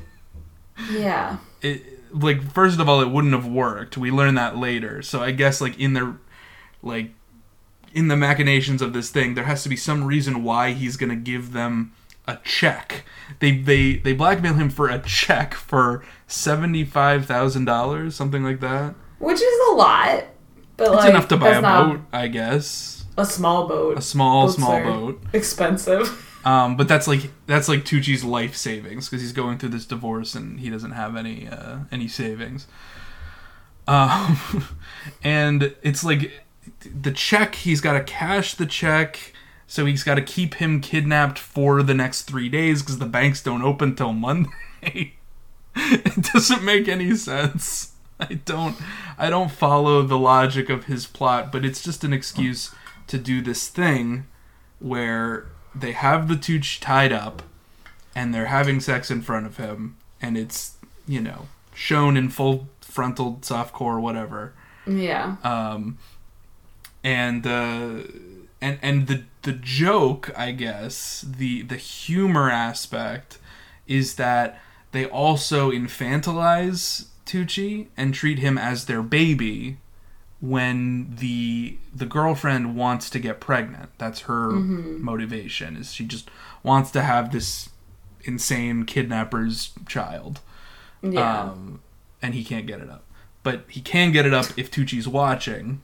yeah. 0.91 1.37
it 1.61 2.13
like 2.13 2.51
first 2.51 2.79
of 2.79 2.89
all 2.89 3.01
it 3.01 3.09
wouldn't 3.09 3.33
have 3.33 3.47
worked. 3.47 3.97
We 3.97 4.11
learn 4.11 4.35
that 4.35 4.57
later. 4.57 5.01
So 5.01 5.21
I 5.21 5.31
guess 5.31 5.61
like 5.61 5.79
in 5.79 5.93
the 5.93 6.17
like 6.83 7.11
in 7.93 8.09
the 8.09 8.17
machinations 8.17 8.81
of 8.81 8.91
this 8.93 9.09
thing 9.09 9.33
there 9.33 9.45
has 9.45 9.63
to 9.63 9.69
be 9.69 9.77
some 9.77 10.03
reason 10.03 10.43
why 10.43 10.73
he's 10.73 10.97
going 10.97 11.09
to 11.09 11.15
give 11.15 11.53
them 11.53 11.93
a 12.29 12.39
check. 12.43 13.03
They 13.39 13.57
they 13.57 13.97
they 13.97 14.13
blackmail 14.13 14.53
him 14.53 14.69
for 14.69 14.89
a 14.89 14.99
check 14.99 15.53
for 15.53 16.03
$75,000, 16.27 18.11
something 18.11 18.43
like 18.43 18.59
that. 18.59 18.95
Which 19.19 19.41
is 19.41 19.69
a 19.69 19.73
lot. 19.73 20.25
But 20.77 20.87
It's 20.87 20.95
like 20.95 21.09
enough 21.09 21.27
to 21.29 21.37
buy 21.37 21.49
a 21.49 21.61
boat, 21.61 22.01
I 22.13 22.27
guess. 22.27 23.05
A 23.17 23.25
small 23.25 23.67
boat. 23.67 23.97
A 23.97 24.01
small 24.01 24.45
Boats 24.45 24.55
small 24.55 24.81
boat. 24.81 25.21
Expensive. 25.33 26.25
Um, 26.45 26.77
but 26.77 26.87
that's 26.87 27.05
like 27.05 27.31
that's 27.47 27.67
like 27.67 27.83
Tucci's 27.83 28.23
life 28.23 28.55
savings 28.55 29.09
because 29.09 29.21
he's 29.21 29.33
going 29.33 29.57
through 29.57 29.69
this 29.69 29.85
divorce 29.85 30.35
and 30.35 30.61
he 30.61 30.69
doesn't 30.69 30.91
have 30.91 31.17
any 31.17 31.49
uh, 31.49 31.79
any 31.91 32.07
savings. 32.07 32.65
Um, 33.89 34.39
and 35.23 35.75
it's 35.81 36.01
like 36.05 36.31
the 37.01 37.11
check 37.11 37.55
he's 37.55 37.81
got 37.81 37.93
to 37.93 38.03
cash 38.03 38.55
the 38.55 38.65
check, 38.65 39.33
so 39.69 39.85
he's 39.85 40.03
got 40.03 40.15
to 40.15 40.21
keep 40.23 40.55
him 40.55 40.81
kidnapped 40.81 41.37
for 41.37 41.83
the 41.83 41.93
next 41.93 42.23
three 42.23 42.49
days 42.49 42.81
because 42.81 42.97
the 42.97 43.05
banks 43.05 43.43
don't 43.43 43.61
open 43.61 43.95
till 43.95 44.13
Monday. 44.13 45.13
it 45.75 46.23
doesn't 46.33 46.63
make 46.63 46.87
any 46.87 47.15
sense. 47.15 47.93
I 48.19 48.33
don't 48.45 48.75
I 49.15 49.29
don't 49.29 49.51
follow 49.51 50.01
the 50.01 50.17
logic 50.17 50.71
of 50.71 50.85
his 50.85 51.05
plot, 51.05 51.51
but 51.51 51.63
it's 51.63 51.83
just 51.83 52.03
an 52.03 52.13
excuse 52.13 52.73
to 53.05 53.19
do 53.19 53.43
this 53.43 53.67
thing 53.67 54.25
where 54.79 55.45
they 55.75 55.91
have 55.91 56.27
the 56.27 56.35
Tooch 56.35 56.79
tied 56.79 57.13
up 57.13 57.43
and 58.15 58.33
they're 58.33 58.47
having 58.47 58.79
sex 58.79 59.11
in 59.11 59.21
front 59.21 59.45
of 59.45 59.57
him 59.57 59.97
and 60.19 60.35
it's, 60.35 60.77
you 61.07 61.21
know, 61.21 61.47
shown 61.75 62.17
in 62.17 62.29
full 62.29 62.69
frontal 62.81 63.37
softcore 63.43 64.01
whatever. 64.01 64.51
Yeah. 64.87 65.35
Um 65.43 65.99
and 67.03 67.45
uh 67.45 68.01
and 68.61 68.79
and 68.81 69.07
the 69.07 69.23
the 69.43 69.53
joke, 69.53 70.31
I 70.37 70.51
guess, 70.51 71.21
the 71.27 71.61
the 71.63 71.77
humor 71.77 72.49
aspect 72.49 73.37
is 73.87 74.15
that 74.15 74.59
they 74.91 75.05
also 75.05 75.71
infantilize 75.71 77.05
Tucci 77.25 77.87
and 77.95 78.13
treat 78.13 78.39
him 78.39 78.57
as 78.57 78.85
their 78.85 79.01
baby 79.01 79.77
when 80.41 81.15
the 81.17 81.77
the 81.93 82.05
girlfriend 82.05 82.75
wants 82.75 83.09
to 83.11 83.19
get 83.19 83.39
pregnant. 83.39 83.89
That's 83.97 84.21
her 84.21 84.49
motivation. 84.51 85.75
Is 85.77 85.93
she 85.93 86.05
just 86.05 86.29
wants 86.63 86.91
to 86.91 87.01
have 87.01 87.31
this 87.31 87.69
insane 88.23 88.85
kidnapper's 88.85 89.71
child. 89.87 90.39
Yeah. 91.01 91.43
Um, 91.43 91.81
and 92.21 92.33
he 92.33 92.43
can't 92.43 92.67
get 92.67 92.81
it 92.81 92.89
up. 92.89 93.03
But 93.43 93.63
he 93.69 93.79
can 93.81 94.11
get 94.11 94.25
it 94.25 94.33
up 94.33 94.47
if 94.57 94.69
Tucci's 94.69 95.07
watching. 95.07 95.81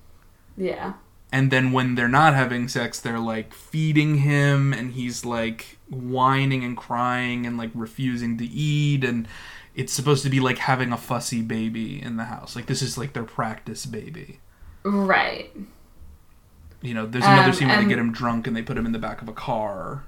yeah. 0.58 0.94
And 1.32 1.51
then 1.51 1.72
when 1.74 1.96
they're 1.96 2.08
not 2.08 2.34
having 2.34 2.67
sex, 2.67 3.00
they're 3.00 3.20
like 3.20 3.53
feeding 3.53 4.20
him, 4.20 4.72
and 4.74 4.94
he's 4.94 5.25
like 5.25 5.77
whining 5.89 6.63
and 6.63 6.77
crying 6.77 7.46
and 7.46 7.58
like 7.58 7.72
refusing 7.74 8.38
to 8.38 8.46
eat. 8.46 9.03
And 9.03 9.27
it's 9.75 9.91
supposed 9.91 10.24
to 10.24 10.29
be 10.29 10.39
like 10.39 10.60
having 10.60 10.91
a 10.94 10.98
fussy 10.98 11.41
baby 11.41 12.01
in 12.01 12.15
the 12.17 12.25
house. 12.25 12.55
Like 12.55 12.67
this 12.67 12.82
is 12.82 12.98
like 12.98 13.13
their 13.13 13.24
practice 13.24 13.86
baby. 13.86 14.39
Right. 14.84 15.51
You 16.82 16.94
know, 16.94 17.05
there's 17.05 17.25
another 17.25 17.50
Um, 17.50 17.53
scene 17.53 17.67
where 17.67 17.82
they 17.82 17.88
get 17.89 17.98
him 18.00 18.12
drunk 18.12 18.48
and 18.48 18.55
they 18.55 18.62
put 18.62 18.77
him 18.77 18.86
in 18.86 18.91
the 18.91 19.00
back 19.00 19.22
of 19.22 19.27
a 19.27 19.34
car, 19.34 20.03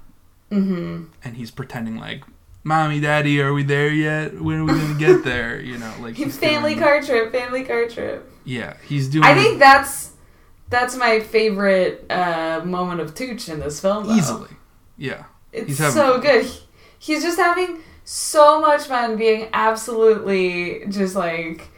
Mm-hmm. 0.50 1.04
and 1.24 1.36
he's 1.36 1.50
pretending 1.50 1.98
like, 1.98 2.22
"Mommy, 2.64 3.00
Daddy, 3.00 3.40
are 3.42 3.52
we 3.52 3.64
there 3.64 3.90
yet? 3.92 4.40
When 4.40 4.60
are 4.60 4.64
we 4.64 4.72
gonna 4.72 4.98
get 4.98 5.24
there?" 5.24 5.60
You 5.60 5.76
know, 5.76 5.92
like 6.00 6.16
Family 6.16 6.74
doing- 6.74 6.82
car 6.82 7.02
trip. 7.02 7.32
Family 7.32 7.64
car 7.64 7.86
trip. 7.86 8.30
Yeah, 8.44 8.74
he's 8.86 9.08
doing. 9.08 9.24
I 9.24 9.34
think 9.34 9.58
that's 9.58 10.12
that's 10.70 10.96
my 10.96 11.20
favorite 11.20 12.04
uh, 12.10 12.62
moment 12.64 13.00
of 13.00 13.14
Tooch 13.14 13.48
in 13.48 13.60
this 13.60 13.80
film. 13.80 14.06
Though. 14.06 14.14
easily. 14.14 14.50
Yeah, 14.96 15.24
It's 15.52 15.76
so 15.78 15.90
fun. 16.14 16.20
good. 16.20 16.50
He's 16.98 17.22
just 17.22 17.38
having 17.38 17.78
so 18.04 18.60
much 18.60 18.82
fun 18.82 19.16
being 19.16 19.48
absolutely 19.52 20.84
just 20.88 21.14
like 21.14 21.68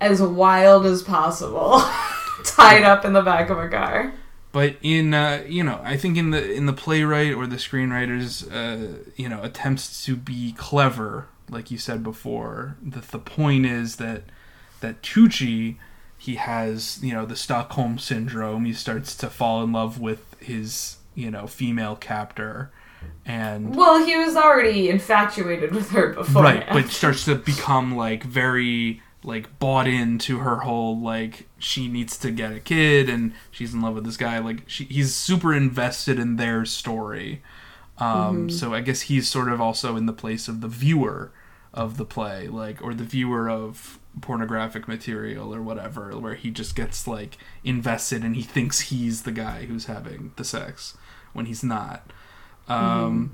as 0.00 0.20
wild 0.22 0.86
as 0.86 1.02
possible, 1.02 1.80
tied 2.44 2.82
up 2.84 3.04
in 3.04 3.12
the 3.12 3.22
back 3.22 3.50
of 3.50 3.58
a 3.58 3.68
car. 3.68 4.12
but 4.52 4.76
in 4.82 5.14
uh, 5.14 5.42
you 5.48 5.62
know, 5.64 5.80
I 5.82 5.96
think 5.96 6.16
in 6.16 6.30
the 6.30 6.52
in 6.52 6.66
the 6.66 6.72
playwright 6.72 7.32
or 7.34 7.46
the 7.46 7.56
screenwriter's 7.56 8.48
uh, 8.48 8.98
you 9.16 9.28
know 9.28 9.42
attempts 9.42 10.04
to 10.06 10.14
be 10.16 10.52
clever, 10.52 11.26
like 11.50 11.70
you 11.70 11.78
said 11.78 12.02
before, 12.02 12.76
that 12.82 13.08
the 13.08 13.18
point 13.18 13.66
is 13.66 13.96
that 13.96 14.22
that 14.80 15.02
Tucci 15.02 15.76
he 16.22 16.36
has 16.36 17.00
you 17.02 17.12
know 17.12 17.26
the 17.26 17.34
Stockholm 17.34 17.98
syndrome. 17.98 18.64
He 18.64 18.72
starts 18.72 19.16
to 19.16 19.28
fall 19.28 19.64
in 19.64 19.72
love 19.72 19.98
with 20.00 20.36
his 20.38 20.98
you 21.16 21.32
know 21.32 21.48
female 21.48 21.96
captor, 21.96 22.70
and 23.26 23.74
Well, 23.74 24.06
he 24.06 24.16
was 24.16 24.36
already 24.36 24.88
infatuated 24.88 25.74
with 25.74 25.90
her 25.90 26.12
before. 26.12 26.44
right 26.44 26.64
but 26.72 26.88
starts 26.90 27.24
to 27.24 27.34
become 27.34 27.96
like 27.96 28.22
very 28.22 29.02
like 29.24 29.58
bought 29.58 29.88
into 29.88 30.38
her 30.38 30.58
whole 30.60 30.96
like 31.00 31.48
she 31.58 31.88
needs 31.88 32.16
to 32.18 32.30
get 32.30 32.52
a 32.52 32.60
kid 32.60 33.08
and 33.08 33.32
she's 33.50 33.74
in 33.74 33.80
love 33.80 33.94
with 33.96 34.04
this 34.04 34.16
guy 34.16 34.38
like 34.38 34.62
she, 34.68 34.84
he's 34.84 35.12
super 35.14 35.52
invested 35.54 36.18
in 36.20 36.36
their 36.36 36.64
story 36.64 37.40
um 37.98 38.50
so 38.50 38.74
i 38.74 38.80
guess 38.80 39.02
he's 39.02 39.28
sort 39.28 39.48
of 39.48 39.60
also 39.60 39.96
in 39.96 40.06
the 40.06 40.12
place 40.12 40.48
of 40.48 40.60
the 40.60 40.66
viewer 40.66 41.30
of 41.72 41.98
the 41.98 42.04
play 42.04 42.48
like 42.48 42.82
or 42.82 42.94
the 42.94 43.04
viewer 43.04 43.48
of 43.48 43.98
pornographic 44.20 44.86
material 44.86 45.54
or 45.54 45.62
whatever 45.62 46.16
where 46.18 46.34
he 46.34 46.50
just 46.50 46.76
gets 46.76 47.06
like 47.06 47.38
invested 47.64 48.22
and 48.22 48.36
he 48.36 48.42
thinks 48.42 48.80
he's 48.80 49.22
the 49.22 49.32
guy 49.32 49.64
who's 49.64 49.86
having 49.86 50.32
the 50.36 50.44
sex 50.44 50.96
when 51.32 51.46
he's 51.46 51.64
not. 51.64 52.10
Um 52.68 53.32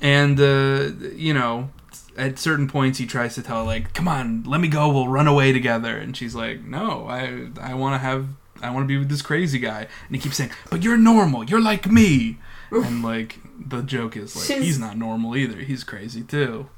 and 0.00 0.40
uh, 0.40 0.90
you 1.14 1.32
know 1.34 1.70
at 2.16 2.38
certain 2.38 2.66
points 2.68 2.98
he 2.98 3.06
tries 3.06 3.34
to 3.34 3.42
tell 3.42 3.64
like 3.64 3.92
come 3.94 4.08
on 4.08 4.42
let 4.44 4.60
me 4.60 4.68
go 4.68 4.90
we'll 4.90 5.08
run 5.08 5.26
away 5.26 5.52
together. 5.52 5.96
And 5.96 6.16
she's 6.16 6.34
like 6.34 6.64
no 6.64 7.06
i 7.08 7.48
i 7.60 7.74
want 7.74 7.94
to 7.94 7.98
have 7.98 8.26
i 8.62 8.70
want 8.70 8.84
to 8.84 8.88
be 8.88 8.96
with 8.98 9.08
this 9.10 9.22
crazy 9.22 9.58
guy. 9.58 9.86
And 10.06 10.16
he 10.16 10.18
keeps 10.18 10.36
saying 10.36 10.50
but 10.70 10.82
you're 10.82 10.96
normal 10.96 11.44
you're 11.44 11.60
like 11.62 11.86
me. 11.90 12.38
And 12.70 13.02
like 13.02 13.38
the 13.58 13.82
joke 13.82 14.16
is 14.16 14.34
like 14.34 14.46
She's- 14.46 14.62
he's 14.62 14.78
not 14.78 14.96
normal 14.96 15.36
either 15.36 15.58
he's 15.58 15.84
crazy 15.84 16.22
too 16.22 16.68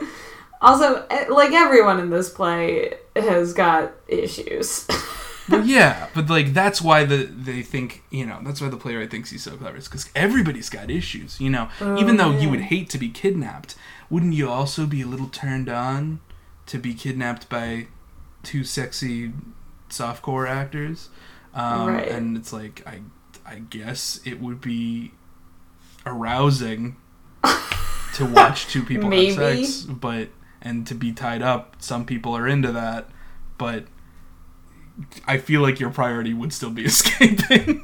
Also, 0.62 1.04
eh, 1.10 1.26
like 1.28 1.52
everyone 1.52 2.00
in 2.00 2.08
this 2.10 2.30
play 2.30 2.94
has 3.14 3.52
got 3.52 3.92
issues. 4.08 4.86
Well, 5.50 5.66
yeah, 5.66 6.06
but 6.14 6.30
like 6.30 6.54
that's 6.54 6.80
why 6.80 7.04
the 7.04 7.24
they 7.24 7.62
think 7.62 8.04
you 8.10 8.24
know 8.24 8.38
that's 8.44 8.60
why 8.60 8.68
the 8.68 8.76
playwright 8.76 9.10
thinks 9.10 9.30
he's 9.30 9.42
so 9.42 9.56
clever. 9.56 9.76
It's 9.76 9.88
because 9.88 10.08
everybody's 10.14 10.70
got 10.70 10.88
issues. 10.88 11.40
You 11.40 11.50
know, 11.50 11.68
even 11.98 12.16
though 12.16 12.30
you 12.30 12.48
would 12.48 12.60
hate 12.60 12.88
to 12.90 12.96
be 12.98 13.08
kidnapped, 13.08 13.74
wouldn't 14.08 14.34
you 14.34 14.48
also 14.48 14.86
be 14.86 15.02
a 15.02 15.06
little 15.06 15.26
turned 15.26 15.68
on 15.68 16.20
to 16.66 16.78
be 16.78 16.94
kidnapped 16.94 17.48
by 17.48 17.88
two 18.44 18.62
sexy 18.62 19.32
softcore 19.90 20.48
actors? 20.48 21.08
Um, 21.54 21.88
Right. 21.88 22.08
And 22.08 22.36
it's 22.36 22.52
like 22.52 22.86
I 22.86 23.00
I 23.44 23.58
guess 23.58 24.20
it 24.24 24.40
would 24.40 24.60
be 24.60 25.10
arousing 26.06 26.96
to 28.14 28.24
watch 28.26 28.68
two 28.68 28.84
people 28.84 29.10
have 29.10 29.34
sex, 29.34 29.82
but 29.82 30.28
and 30.62 30.86
to 30.86 30.94
be 30.94 31.12
tied 31.12 31.42
up. 31.42 31.76
Some 31.80 32.04
people 32.06 32.36
are 32.36 32.46
into 32.48 32.72
that, 32.72 33.08
but 33.58 33.84
I 35.26 35.38
feel 35.38 35.60
like 35.62 35.80
your 35.80 35.90
priority 35.90 36.34
would 36.34 36.52
still 36.52 36.70
be 36.70 36.84
escaping 36.86 37.82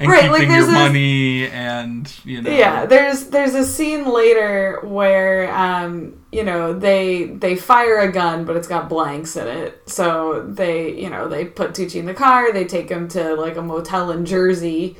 and 0.00 0.10
Right, 0.10 0.28
like, 0.28 0.40
keeping 0.40 0.48
there's 0.48 0.66
your 0.66 0.66
this- 0.66 0.74
money 0.74 1.46
and 1.48 2.12
you 2.24 2.42
know. 2.42 2.50
Yeah, 2.50 2.84
there's 2.86 3.26
there's 3.28 3.54
a 3.54 3.64
scene 3.64 4.04
later 4.12 4.80
where 4.82 5.54
um, 5.54 6.20
you 6.32 6.42
know, 6.42 6.72
they 6.72 7.26
they 7.26 7.54
fire 7.56 7.98
a 8.00 8.10
gun 8.10 8.44
but 8.44 8.56
it's 8.56 8.66
got 8.66 8.88
blanks 8.88 9.36
in 9.36 9.46
it. 9.46 9.80
So 9.88 10.42
they, 10.48 10.92
you 11.00 11.08
know, 11.10 11.28
they 11.28 11.44
put 11.44 11.72
Tucci 11.74 11.96
in 12.00 12.06
the 12.06 12.14
car, 12.14 12.52
they 12.52 12.64
take 12.64 12.88
him 12.88 13.06
to 13.08 13.34
like 13.34 13.56
a 13.56 13.62
motel 13.62 14.10
in 14.10 14.24
Jersey. 14.26 14.96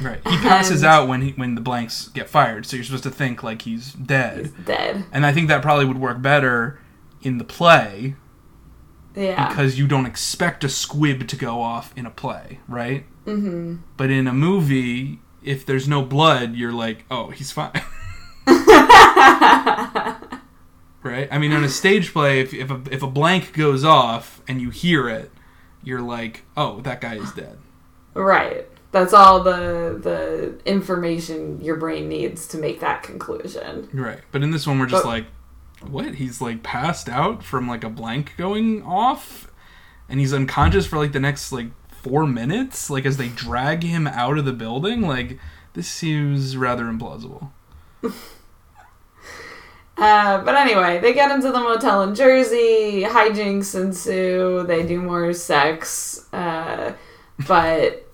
Right. 0.00 0.20
He 0.28 0.36
passes 0.38 0.82
And- 0.82 0.90
out 0.90 1.08
when 1.08 1.22
he, 1.22 1.30
when 1.32 1.54
the 1.56 1.60
blanks 1.60 2.08
get 2.08 2.28
fired, 2.28 2.66
so 2.66 2.76
you're 2.76 2.84
supposed 2.84 3.02
to 3.04 3.10
think 3.10 3.42
like 3.42 3.62
he's 3.62 3.92
dead. 3.94 4.38
He's 4.46 4.52
dead. 4.64 5.04
And 5.12 5.26
I 5.26 5.32
think 5.32 5.48
that 5.48 5.60
probably 5.62 5.84
would 5.86 5.98
work 5.98 6.22
better 6.22 6.80
in 7.22 7.38
the 7.38 7.44
play 7.44 8.14
Yeah. 9.16 9.48
because 9.48 9.78
you 9.78 9.86
don't 9.88 10.06
expect 10.06 10.62
a 10.64 10.68
squib 10.68 11.26
to 11.28 11.36
go 11.36 11.60
off 11.60 11.92
in 11.96 12.06
a 12.06 12.10
play, 12.10 12.60
right? 12.68 13.06
Mm-hmm. 13.26 13.76
But 13.96 14.10
in 14.10 14.26
a 14.28 14.32
movie, 14.32 15.18
if 15.42 15.66
there's 15.66 15.88
no 15.88 16.02
blood, 16.02 16.54
you're 16.54 16.72
like, 16.72 17.04
oh, 17.10 17.30
he's 17.30 17.50
fine. 17.52 17.72
right? 21.02 21.28
I 21.30 21.38
mean, 21.38 21.52
in 21.52 21.64
a 21.64 21.68
stage 21.68 22.12
play, 22.12 22.40
if, 22.40 22.52
if, 22.54 22.70
a, 22.70 22.80
if 22.90 23.02
a 23.02 23.06
blank 23.06 23.52
goes 23.52 23.84
off 23.84 24.42
and 24.48 24.60
you 24.60 24.70
hear 24.70 25.08
it, 25.08 25.30
you're 25.82 26.00
like, 26.02 26.44
oh, 26.56 26.80
that 26.82 27.00
guy 27.00 27.16
is 27.16 27.32
dead. 27.32 27.58
Right. 28.14 28.66
That's 29.00 29.12
all 29.14 29.42
the 29.42 29.98
the 30.00 30.58
information 30.64 31.60
your 31.60 31.76
brain 31.76 32.08
needs 32.08 32.46
to 32.48 32.58
make 32.58 32.80
that 32.80 33.02
conclusion. 33.02 33.88
Right. 33.92 34.20
But 34.32 34.42
in 34.42 34.50
this 34.50 34.66
one, 34.66 34.78
we're 34.78 34.86
just 34.86 35.04
But- 35.04 35.08
like, 35.08 35.26
what? 35.88 36.14
He's 36.16 36.40
like 36.40 36.62
passed 36.62 37.08
out 37.08 37.44
from 37.44 37.68
like 37.68 37.84
a 37.84 37.88
blank 37.90 38.34
going 38.36 38.82
off, 38.82 39.50
and 40.08 40.18
he's 40.20 40.32
unconscious 40.34 40.86
for 40.86 40.98
like 40.98 41.12
the 41.12 41.20
next 41.20 41.52
like 41.52 41.68
four 41.90 42.26
minutes. 42.26 42.90
Like 42.90 43.06
as 43.06 43.16
they 43.16 43.28
drag 43.28 43.82
him 43.82 44.06
out 44.06 44.38
of 44.38 44.44
the 44.44 44.52
building, 44.52 45.02
like 45.02 45.38
this 45.74 45.88
seems 45.88 46.56
rather 46.56 46.84
implausible. 46.84 47.50
Uh, 49.96 50.40
but 50.44 50.54
anyway, 50.54 51.00
they 51.00 51.12
get 51.12 51.30
into 51.32 51.50
the 51.50 51.58
motel 51.58 52.02
in 52.02 52.14
Jersey. 52.14 53.02
Hijinks 53.02 53.74
ensue. 53.74 54.62
They 54.64 54.86
do 54.86 55.00
more 55.02 55.32
sex. 55.32 56.24
Uh, 56.32 56.92
but 57.48 58.07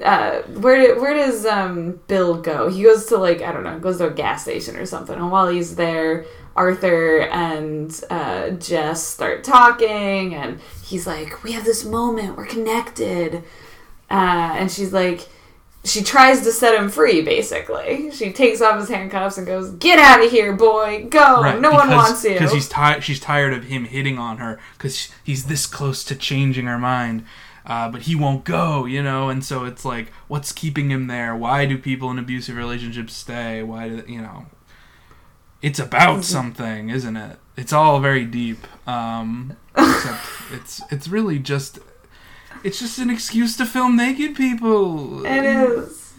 uh, 0.00 0.42
where 0.42 0.94
do, 0.94 1.00
where 1.00 1.14
does 1.14 1.44
um, 1.44 2.00
Bill 2.06 2.40
go? 2.40 2.68
He 2.68 2.82
goes 2.82 3.06
to 3.06 3.18
like 3.18 3.42
I 3.42 3.52
don't 3.52 3.64
know, 3.64 3.78
goes 3.78 3.98
to 3.98 4.08
a 4.08 4.10
gas 4.10 4.42
station 4.42 4.76
or 4.76 4.86
something. 4.86 5.14
And 5.14 5.30
while 5.30 5.48
he's 5.48 5.76
there, 5.76 6.24
Arthur 6.56 7.20
and 7.20 7.98
uh, 8.08 8.50
Jess 8.50 9.06
start 9.06 9.44
talking, 9.44 10.34
and 10.34 10.60
he's 10.82 11.06
like, 11.06 11.42
"We 11.42 11.52
have 11.52 11.64
this 11.64 11.84
moment. 11.84 12.36
We're 12.36 12.46
connected." 12.46 13.44
Uh, 14.10 14.54
and 14.58 14.70
she's 14.70 14.92
like, 14.92 15.26
she 15.84 16.02
tries 16.02 16.42
to 16.42 16.52
set 16.52 16.74
him 16.74 16.88
free. 16.88 17.22
Basically, 17.22 18.10
she 18.12 18.32
takes 18.32 18.60
off 18.60 18.78
his 18.78 18.88
handcuffs 18.88 19.36
and 19.36 19.46
goes, 19.46 19.70
"Get 19.72 19.98
out 19.98 20.24
of 20.24 20.30
here, 20.30 20.52
boy! 20.52 21.06
Go! 21.08 21.42
Oh, 21.44 21.58
no 21.58 21.72
one 21.72 21.90
wants 21.90 22.24
you." 22.24 22.34
because 22.34 22.52
he's 22.52 22.68
tired. 22.68 23.02
She's 23.02 23.20
tired 23.20 23.52
of 23.52 23.64
him 23.64 23.84
hitting 23.84 24.18
on 24.18 24.38
her 24.38 24.60
because 24.78 25.10
he's 25.24 25.46
this 25.46 25.66
close 25.66 26.04
to 26.04 26.14
changing 26.14 26.66
her 26.66 26.78
mind. 26.78 27.24
Uh, 27.64 27.88
but 27.88 28.02
he 28.02 28.16
won't 28.16 28.44
go, 28.44 28.84
you 28.86 29.02
know, 29.02 29.28
and 29.28 29.44
so 29.44 29.64
it's 29.64 29.84
like, 29.84 30.08
what's 30.28 30.50
keeping 30.52 30.90
him 30.90 31.06
there? 31.06 31.34
Why 31.36 31.64
do 31.64 31.78
people 31.78 32.10
in 32.10 32.18
abusive 32.18 32.56
relationships 32.56 33.14
stay? 33.14 33.62
Why 33.62 33.88
do 33.88 34.04
you 34.12 34.20
know? 34.20 34.46
It's 35.62 35.78
about 35.78 36.14
Mm-hmm. 36.14 36.22
something, 36.22 36.90
isn't 36.90 37.16
it? 37.16 37.38
It's 37.56 37.72
all 37.72 38.00
very 38.00 38.24
deep. 38.24 38.66
Um, 38.88 39.56
except 39.76 40.24
it's 40.52 40.82
it's 40.90 41.06
really 41.06 41.38
just 41.38 41.78
it's 42.64 42.80
just 42.80 42.98
an 42.98 43.10
excuse 43.10 43.56
to 43.58 43.66
film 43.66 43.96
naked 43.96 44.34
people. 44.34 45.24
it 45.24 45.44
is. 45.44 46.14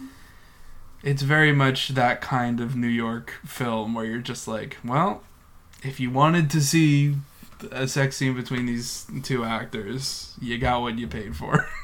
It's 1.02 1.20
very 1.22 1.52
much 1.52 1.88
that 1.88 2.22
kind 2.22 2.60
of 2.60 2.74
New 2.74 2.86
York 2.88 3.34
film 3.44 3.92
where 3.92 4.06
you're 4.06 4.18
just 4.20 4.48
like, 4.48 4.78
well, 4.82 5.22
if 5.82 6.00
you 6.00 6.10
wanted 6.10 6.48
to 6.50 6.62
see 6.62 7.16
a 7.72 7.86
sex 7.88 8.16
scene 8.16 8.34
between 8.34 8.66
these 8.66 9.06
two 9.22 9.44
actors, 9.44 10.34
you 10.40 10.58
got 10.58 10.80
what 10.82 10.98
you 10.98 11.06
paid 11.06 11.36
for. 11.36 11.68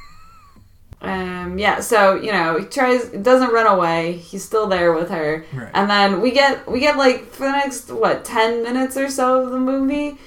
Um, 1.02 1.58
yeah, 1.58 1.80
so 1.80 2.14
you 2.16 2.30
know, 2.30 2.58
he 2.58 2.66
tries, 2.66 3.06
doesn't 3.08 3.52
run 3.54 3.66
away. 3.66 4.18
He's 4.18 4.44
still 4.44 4.66
there 4.66 4.92
with 4.92 5.08
her, 5.08 5.46
Right. 5.50 5.70
and 5.72 5.88
then 5.88 6.20
we 6.20 6.30
get 6.30 6.70
we 6.70 6.78
get 6.78 6.98
like 6.98 7.24
for 7.30 7.44
the 7.46 7.52
next 7.52 7.90
what 7.90 8.22
ten 8.22 8.62
minutes 8.62 8.98
or 8.98 9.08
so 9.08 9.42
of 9.42 9.50
the 9.50 9.58
movie, 9.58 10.18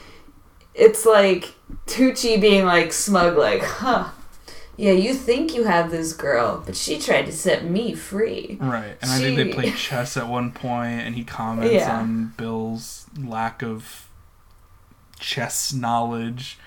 it's 0.74 1.06
like 1.06 1.54
Tucci 1.86 2.42
being 2.42 2.66
like 2.66 2.92
smug, 2.92 3.38
like, 3.38 3.62
huh. 3.62 4.10
Yeah, 4.76 4.94
you 4.94 5.13
think 5.13 5.54
you 5.54 5.66
have 5.66 5.92
this 5.92 6.13
girl, 6.13 6.63
but 6.66 6.76
she 6.76 6.98
tried 6.98 7.28
to 7.28 7.32
set 7.32 7.63
me 7.63 7.94
free. 7.94 8.58
Right. 8.60 8.98
And 9.04 9.12
I 9.12 9.20
think 9.20 9.38
they 9.38 9.46
She- 9.50 9.54
play 9.54 9.72
chess 9.74 10.18
at 10.18 10.28
one 10.28 10.52
point, 10.52 11.02
and 11.02 11.13
he 11.13 11.24
comments 11.24 11.72
Yeah. 11.72 12.00
on 12.00 12.34
Bill's 12.38 13.06
lack 13.24 13.62
of 13.62 14.03
chess 15.24 15.74
knowledge. 15.74 16.58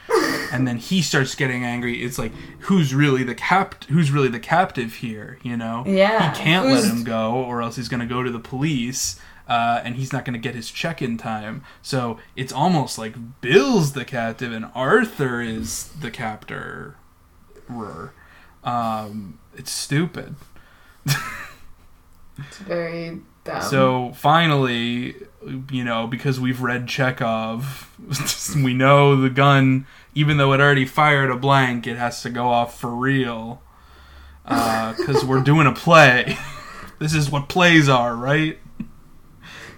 and 0.52 0.66
then 0.66 0.78
he 0.78 1.02
starts 1.02 1.34
getting 1.34 1.64
angry. 1.64 2.02
It's 2.02 2.18
like, 2.18 2.32
who's 2.60 2.94
really 2.94 3.22
the 3.22 3.34
cap? 3.34 3.84
Who's 3.84 4.10
really 4.10 4.28
the 4.28 4.40
captive 4.40 4.94
here? 4.94 5.38
You 5.42 5.56
know? 5.56 5.84
Yeah, 5.86 6.32
He 6.32 6.42
can't 6.42 6.66
let 6.66 6.84
him 6.84 7.04
go, 7.04 7.34
or 7.34 7.60
else 7.62 7.76
he's 7.76 7.88
going 7.88 8.00
to 8.00 8.06
go 8.06 8.22
to 8.22 8.30
the 8.30 8.40
police. 8.40 9.20
Uh, 9.48 9.80
and 9.84 9.94
he's 9.94 10.12
not 10.12 10.24
going 10.24 10.32
to 10.34 10.40
get 10.40 10.56
his 10.56 10.70
check 10.72 11.00
in 11.00 11.16
time. 11.16 11.62
So 11.80 12.18
it's 12.34 12.52
almost 12.52 12.98
like 12.98 13.14
Bill's 13.40 13.92
the 13.92 14.04
captive 14.04 14.50
and 14.52 14.66
Arthur 14.74 15.40
is 15.40 15.88
the 16.00 16.10
captor. 16.10 16.96
Um, 18.64 19.38
it's 19.54 19.70
stupid. 19.70 20.34
It's 22.38 22.58
very 22.58 23.20
dumb. 23.44 23.62
So 23.62 24.12
finally, 24.14 25.14
you 25.70 25.84
know, 25.84 26.06
because 26.06 26.40
we've 26.40 26.60
read 26.60 26.88
Chekhov, 26.88 27.90
we 28.56 28.74
know 28.74 29.20
the 29.20 29.30
gun, 29.30 29.86
even 30.14 30.36
though 30.36 30.52
it 30.52 30.60
already 30.60 30.86
fired 30.86 31.30
a 31.30 31.36
blank, 31.36 31.86
it 31.86 31.96
has 31.96 32.22
to 32.22 32.30
go 32.30 32.48
off 32.48 32.78
for 32.78 32.90
real. 32.90 33.62
Uh, 34.44 34.94
because 34.96 35.24
we're 35.24 35.42
doing 35.42 35.66
a 35.66 35.72
play. 35.72 36.38
this 36.98 37.14
is 37.14 37.30
what 37.30 37.48
plays 37.48 37.88
are, 37.88 38.14
right? 38.14 38.58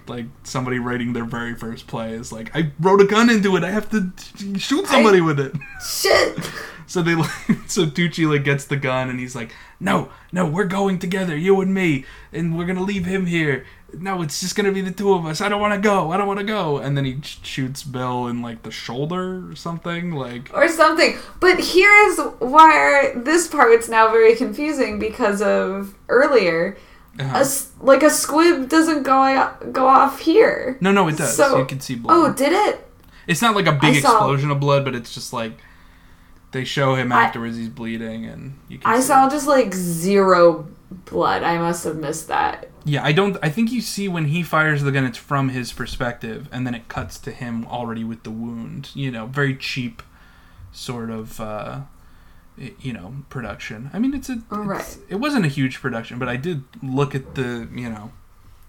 Like 0.07 0.25
somebody 0.43 0.79
writing 0.79 1.13
their 1.13 1.25
very 1.25 1.55
first 1.55 1.87
play 1.87 2.13
is 2.13 2.31
like, 2.31 2.55
I 2.55 2.71
wrote 2.79 3.01
a 3.01 3.05
gun 3.05 3.29
into 3.29 3.55
it. 3.55 3.63
I 3.63 3.71
have 3.71 3.89
to 3.91 4.11
shoot 4.57 4.87
somebody 4.87 5.21
with 5.21 5.39
it. 5.39 5.53
shit. 5.83 6.51
So 6.89 7.03
they 7.03 7.13
like, 7.13 7.29
so 7.67 7.85
Tucci 7.85 8.27
like 8.27 8.43
gets 8.43 8.65
the 8.65 8.75
gun 8.75 9.09
and 9.09 9.19
he's 9.19 9.35
like, 9.35 9.53
"No, 9.79 10.09
no, 10.31 10.47
we're 10.49 10.65
going 10.65 10.97
together, 10.97 11.37
you 11.37 11.61
and 11.61 11.71
me, 11.71 12.03
and 12.33 12.57
we're 12.57 12.65
gonna 12.65 12.81
leave 12.81 13.05
him 13.05 13.27
here. 13.27 13.63
No, 13.93 14.23
it's 14.23 14.39
just 14.41 14.55
gonna 14.55 14.71
be 14.71 14.81
the 14.81 14.91
two 14.91 15.13
of 15.13 15.23
us. 15.27 15.39
I 15.39 15.49
don't 15.49 15.61
want 15.61 15.75
to 15.75 15.79
go. 15.79 16.11
I 16.11 16.17
don't 16.17 16.25
want 16.25 16.39
to 16.39 16.45
go." 16.45 16.79
And 16.79 16.97
then 16.97 17.05
he 17.05 17.21
sh- 17.21 17.37
shoots 17.43 17.83
Bill 17.83 18.25
in 18.25 18.41
like 18.41 18.63
the 18.63 18.71
shoulder 18.71 19.47
or 19.47 19.55
something. 19.55 20.13
Like, 20.13 20.49
or 20.51 20.67
something. 20.67 21.15
But 21.39 21.59
here 21.59 21.93
is 22.09 22.19
where 22.39 23.13
this 23.19 23.47
part's 23.47 23.87
now 23.87 24.09
very 24.09 24.35
confusing 24.35 24.97
because 24.97 25.43
of 25.43 25.93
earlier. 26.07 26.75
A 27.19 27.23
uh, 27.23 27.39
s 27.41 27.71
like 27.81 28.01
a 28.01 28.09
squib 28.09 28.67
doesn't 28.67 29.03
go 29.03 29.51
go 29.71 29.85
off 29.85 30.21
here. 30.21 30.75
no, 30.81 30.91
no, 30.91 31.07
it 31.07 31.17
does. 31.17 31.37
So- 31.37 31.59
you 31.59 31.65
can 31.65 31.81
see 31.81 31.95
blood. 31.95 32.15
Oh, 32.15 32.33
did 32.33 32.51
it? 32.51 32.87
it's 33.27 33.43
not 33.43 33.55
like 33.55 33.67
a 33.67 33.73
big 33.73 33.97
explosion 33.97 34.49
of 34.49 34.59
blood, 34.59 34.83
but 34.83 34.95
it's 34.95 35.13
just 35.13 35.31
like 35.33 35.53
they 36.51 36.63
show 36.63 36.95
him 36.95 37.11
I- 37.11 37.23
afterwards. 37.25 37.57
he's 37.57 37.69
bleeding, 37.69 38.25
and 38.25 38.59
you 38.67 38.79
can. 38.79 38.91
I 38.91 38.99
saw 38.99 39.27
it. 39.27 39.31
just 39.31 39.47
like 39.47 39.73
zero 39.73 40.67
blood. 41.05 41.43
I 41.43 41.57
must 41.57 41.83
have 41.83 41.97
missed 41.97 42.27
that. 42.29 42.69
Yeah, 42.85 43.03
I 43.03 43.11
don't. 43.11 43.37
I 43.43 43.49
think 43.49 43.71
you 43.71 43.81
see 43.81 44.07
when 44.07 44.25
he 44.25 44.41
fires 44.41 44.81
the 44.83 44.91
gun, 44.91 45.05
it's 45.05 45.17
from 45.17 45.49
his 45.49 45.71
perspective, 45.73 46.47
and 46.51 46.65
then 46.65 46.73
it 46.73 46.87
cuts 46.87 47.19
to 47.19 47.31
him 47.31 47.65
already 47.67 48.03
with 48.03 48.23
the 48.23 48.31
wound. 48.31 48.89
You 48.95 49.11
know, 49.11 49.25
very 49.27 49.55
cheap, 49.55 50.01
sort 50.71 51.09
of. 51.09 51.39
Uh, 51.39 51.81
you 52.81 52.91
know, 52.91 53.13
production. 53.29 53.89
I 53.93 53.99
mean, 53.99 54.13
it's 54.13 54.27
a. 54.29 54.33
It's, 54.33 54.43
Right. 54.51 54.97
It 55.07 55.15
wasn't 55.15 55.45
a 55.45 55.49
huge 55.49 55.79
production, 55.81 56.19
but 56.19 56.27
I 56.27 56.35
did 56.35 56.63
look 56.83 57.13
at 57.15 57.35
the. 57.35 57.67
You 57.73 57.89
know, 57.89 58.11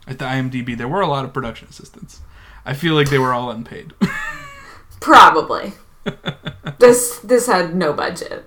at 0.06 0.18
the 0.18 0.24
IMDb, 0.26 0.76
there 0.76 0.86
were 0.88 1.00
a 1.00 1.08
lot 1.08 1.24
of 1.24 1.32
production 1.32 1.68
assistants. 1.68 2.20
I 2.64 2.74
feel 2.74 2.94
like 2.94 3.10
they 3.10 3.18
were 3.18 3.32
all 3.32 3.50
unpaid. 3.50 3.92
Probably. 5.00 5.72
this 6.78 7.18
this 7.20 7.46
had 7.46 7.74
no 7.74 7.92
budget. 7.92 8.44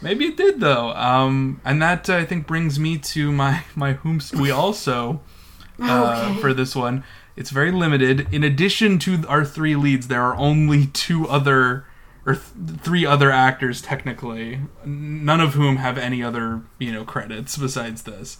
Maybe 0.00 0.26
it 0.26 0.36
did 0.36 0.60
though. 0.60 0.90
Um, 0.92 1.60
and 1.64 1.82
that 1.82 2.08
uh, 2.08 2.16
I 2.16 2.24
think 2.24 2.46
brings 2.46 2.78
me 2.78 2.98
to 2.98 3.32
my 3.32 3.64
my 3.74 3.94
whomst 3.94 4.34
we 4.34 4.50
also 4.50 5.20
uh, 5.80 6.28
Okay. 6.30 6.40
for 6.40 6.52
this 6.54 6.74
one. 6.76 7.04
It's 7.36 7.50
very 7.50 7.70
limited. 7.70 8.26
In 8.32 8.42
addition 8.42 8.98
to 9.00 9.24
our 9.28 9.44
three 9.44 9.76
leads, 9.76 10.08
there 10.08 10.22
are 10.22 10.34
only 10.36 10.86
two 10.88 11.28
other 11.28 11.84
or 12.26 12.34
th- 12.34 12.80
three 12.80 13.06
other 13.06 13.30
actors 13.30 13.80
technically, 13.80 14.60
none 14.84 15.40
of 15.40 15.54
whom 15.54 15.76
have 15.76 15.96
any 15.98 16.22
other 16.22 16.62
you 16.78 16.92
know 16.92 17.04
credits 17.04 17.56
besides 17.56 18.02
this. 18.02 18.38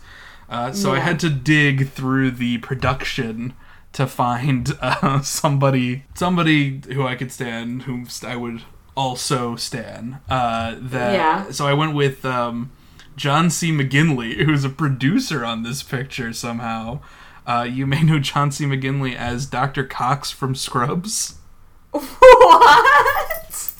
Uh, 0.49 0.73
so 0.73 0.95
I 0.95 1.01
had 1.01 1.21
to 1.21 1.29
dig 1.29 1.89
through 1.91 2.31
the 2.31 2.57
production 2.59 3.53
to 3.99 4.07
find 4.07 4.73
uh, 4.81 5.21
somebody 5.23 6.05
somebody 6.15 6.81
who 6.93 7.05
I 7.05 7.17
could 7.17 7.33
stand, 7.33 7.83
whom 7.83 8.07
I 8.25 8.37
would 8.37 8.63
also 8.97 9.57
stan. 9.57 10.21
Uh, 10.31 10.77
that 10.79 11.15
Yeah. 11.15 11.51
so 11.51 11.67
I 11.67 11.73
went 11.75 11.95
with 11.95 12.25
um, 12.25 12.71
John 13.17 13.51
C. 13.51 13.73
McGinley, 13.73 14.37
who's 14.47 14.65
a 14.65 14.69
producer 14.71 15.45
on 15.45 15.65
this 15.65 15.83
picture 15.83 16.33
somehow. 16.33 17.01
Uh, 17.45 17.63
you 17.69 17.87
may 17.89 18.03
know 18.05 18.21
John 18.21 18.53
C. 18.53 18.67
McGinley 18.67 19.17
as 19.17 19.47
Dr. 19.47 19.83
Cox 19.85 20.31
from 20.31 20.55
Scrubs. 20.55 21.35
what? 21.91 23.73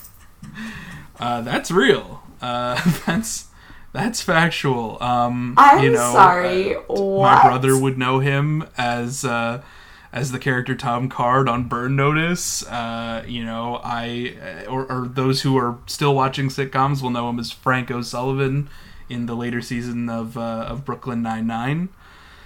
Uh, 1.19 1.41
that's 1.41 1.71
real. 1.71 2.23
Uh, 2.41 2.75
that's 3.05 3.45
that's 3.93 4.21
factual. 4.21 5.01
Um, 5.01 5.53
I'm 5.57 5.83
you 5.83 5.91
know, 5.91 6.11
sorry. 6.13 6.75
uh, 6.75 6.81
my 7.21 7.41
brother 7.43 7.77
would 7.77 7.97
know 7.97 8.19
him 8.19 8.67
as 8.77 9.23
uh, 9.25 9.61
as 10.11 10.31
the 10.31 10.39
character 10.39 10.75
Tom 10.75 11.09
Card 11.09 11.47
on 11.47 11.67
Burn 11.67 11.95
Notice. 11.95 12.65
Uh, 12.65 13.23
you 13.27 13.43
know, 13.43 13.79
I 13.83 14.35
uh, 14.41 14.69
or, 14.69 14.91
or 14.91 15.07
those 15.07 15.41
who 15.41 15.57
are 15.57 15.77
still 15.85 16.15
watching 16.15 16.49
sitcoms 16.49 17.01
will 17.01 17.11
know 17.11 17.29
him 17.29 17.39
as 17.39 17.51
Frank 17.51 17.91
O'Sullivan 17.91 18.69
in 19.07 19.25
the 19.25 19.35
later 19.35 19.61
season 19.61 20.09
of 20.09 20.37
uh, 20.37 20.65
of 20.69 20.85
Brooklyn 20.85 21.21
Nine 21.21 21.47
Nine. 21.47 21.89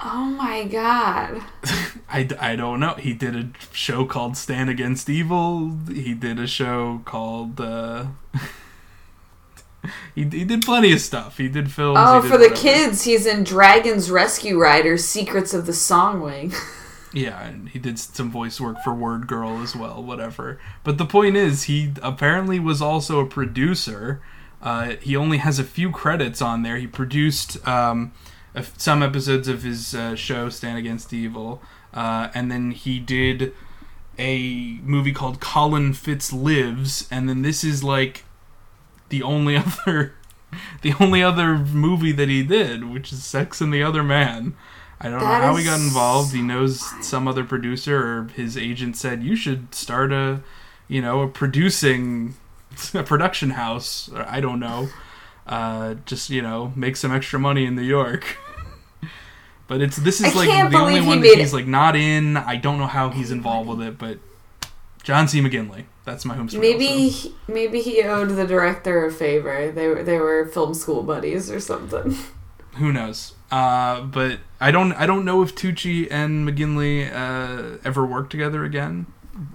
Oh 0.05 0.25
my 0.25 0.65
god. 0.65 1.41
I, 2.09 2.27
I 2.39 2.55
don't 2.57 2.81
know. 2.81 2.95
He 2.95 3.13
did 3.13 3.35
a 3.35 3.49
show 3.71 4.05
called 4.05 4.35
Stand 4.35 4.69
Against 4.69 5.09
Evil. 5.09 5.77
He 5.87 6.13
did 6.13 6.39
a 6.39 6.47
show 6.47 7.01
called. 7.05 7.61
Uh, 7.61 8.07
he, 10.15 10.25
he 10.25 10.43
did 10.43 10.63
plenty 10.63 10.91
of 10.91 10.99
stuff. 10.99 11.37
He 11.37 11.47
did 11.47 11.71
films. 11.71 11.99
Oh, 12.01 12.21
he 12.21 12.27
did 12.27 12.31
for 12.31 12.37
the 12.37 12.53
kids, 12.53 13.03
he's 13.03 13.25
in 13.25 13.45
Dragon's 13.45 14.11
Rescue 14.11 14.59
Rider: 14.59 14.97
Secrets 14.97 15.53
of 15.53 15.65
the 15.65 15.71
Songwing. 15.71 16.53
Yeah, 17.13 17.43
and 17.43 17.69
he 17.69 17.77
did 17.77 17.99
some 17.99 18.31
voice 18.31 18.59
work 18.59 18.81
for 18.83 18.93
Word 18.93 19.27
Girl 19.27 19.61
as 19.61 19.75
well, 19.75 20.03
whatever. 20.03 20.59
But 20.83 20.97
the 20.97 21.05
point 21.05 21.35
is, 21.35 21.63
he 21.63 21.93
apparently 22.01 22.59
was 22.59 22.81
also 22.81 23.19
a 23.19 23.25
producer. 23.25 24.19
Uh, 24.61 24.95
he 24.99 25.15
only 25.15 25.37
has 25.37 25.59
a 25.59 25.63
few 25.63 25.91
credits 25.91 26.41
on 26.41 26.63
there. 26.63 26.77
He 26.77 26.87
produced 26.87 27.65
um, 27.67 28.13
some 28.77 29.03
episodes 29.03 29.47
of 29.47 29.61
his 29.61 29.93
uh, 29.93 30.15
show 30.15 30.49
Stand 30.49 30.79
Against 30.79 31.13
Evil, 31.13 31.61
uh, 31.93 32.29
and 32.33 32.51
then 32.51 32.71
he 32.71 32.99
did 32.99 33.53
a 34.17 34.79
movie 34.83 35.11
called 35.11 35.39
Colin 35.39 35.93
Fitz 35.93 36.33
Lives, 36.33 37.07
and 37.11 37.29
then 37.29 37.43
this 37.43 37.63
is 37.63 37.83
like 37.83 38.23
the 39.09 39.21
only 39.21 39.55
other 39.57 40.15
the 40.81 40.93
only 40.99 41.23
other 41.23 41.57
movie 41.57 42.11
that 42.11 42.29
he 42.29 42.43
did, 42.43 42.91
which 42.91 43.11
is 43.11 43.23
Sex 43.23 43.61
and 43.61 43.73
the 43.73 43.83
Other 43.83 44.03
Man. 44.03 44.55
I 45.03 45.09
don't 45.09 45.19
That 45.19 45.39
know 45.41 45.47
how 45.47 45.55
he 45.57 45.65
got 45.65 45.81
involved. 45.81 46.33
He 46.33 46.41
knows 46.41 46.79
some 47.05 47.27
other 47.27 47.43
producer 47.43 47.97
or 47.97 48.23
his 48.35 48.57
agent 48.57 48.95
said 48.95 49.21
you 49.21 49.35
should 49.35 49.75
start 49.75 50.13
a, 50.13 50.41
you 50.87 51.01
know, 51.01 51.21
a 51.23 51.27
producing 51.27 52.35
a 52.93 53.03
production 53.03 53.51
house. 53.51 54.09
Or 54.13 54.25
I 54.27 54.39
don't 54.39 54.59
know. 54.59 54.89
Uh, 55.45 55.95
just 56.05 56.29
you 56.29 56.41
know, 56.41 56.71
make 56.75 56.95
some 56.95 57.11
extra 57.13 57.37
money 57.37 57.65
in 57.65 57.75
New 57.75 57.81
York. 57.81 58.37
but 59.67 59.81
it's 59.81 59.97
this 59.97 60.21
is 60.21 60.33
I 60.33 60.39
like 60.45 60.71
the 60.71 60.77
only 60.77 61.01
one 61.01 61.19
that 61.19 61.35
he's 61.37 61.51
it. 61.51 61.55
like 61.55 61.67
not 61.67 61.95
in. 61.97 62.37
I 62.37 62.55
don't 62.55 62.77
know 62.77 62.87
how 62.87 63.09
he's 63.09 63.29
involved 63.29 63.69
with 63.69 63.81
it, 63.81 63.97
but 63.97 64.19
John 65.03 65.27
C. 65.27 65.41
McGinley. 65.41 65.83
That's 66.05 66.23
my 66.25 66.35
home 66.35 66.47
story. 66.49 66.71
Maybe, 66.73 66.87
also. 66.87 67.29
he- 67.29 67.35
maybe 67.47 67.81
he 67.81 68.03
owed 68.03 68.29
the 68.29 68.45
director 68.47 69.05
a 69.05 69.11
favor. 69.11 69.69
They 69.71 69.87
were 69.89 70.01
they 70.03 70.17
were 70.17 70.45
film 70.47 70.73
school 70.73 71.03
buddies 71.03 71.51
or 71.51 71.59
something. 71.59 72.15
who 72.75 72.91
knows 72.93 73.33
uh, 73.53 74.01
but 74.01 74.39
i 74.59 74.71
don't 74.71 74.93
i 74.93 75.05
don't 75.05 75.23
know 75.23 75.43
if 75.43 75.53
tucci 75.53 76.07
and 76.09 76.47
mcginley 76.47 77.07
uh, 77.13 77.77
ever 77.83 78.03
work 78.05 78.29
together 78.29 78.63
again 78.63 79.05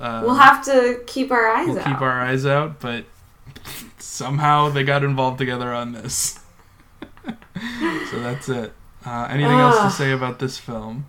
uh, 0.00 0.22
we'll 0.24 0.34
have 0.34 0.64
to 0.64 1.02
keep 1.06 1.30
our 1.32 1.48
eyes 1.48 1.66
we'll 1.66 1.78
out. 1.78 1.84
keep 1.84 2.00
our 2.00 2.20
eyes 2.20 2.46
out 2.46 2.78
but 2.80 3.04
somehow 3.98 4.68
they 4.68 4.84
got 4.84 5.02
involved 5.02 5.38
together 5.38 5.72
on 5.72 5.92
this 5.92 6.38
so 8.10 8.20
that's 8.20 8.48
it 8.48 8.72
uh, 9.04 9.26
anything 9.30 9.58
else 9.58 9.80
to 9.80 9.90
say 9.90 10.12
about 10.12 10.38
this 10.38 10.58
film 10.58 11.06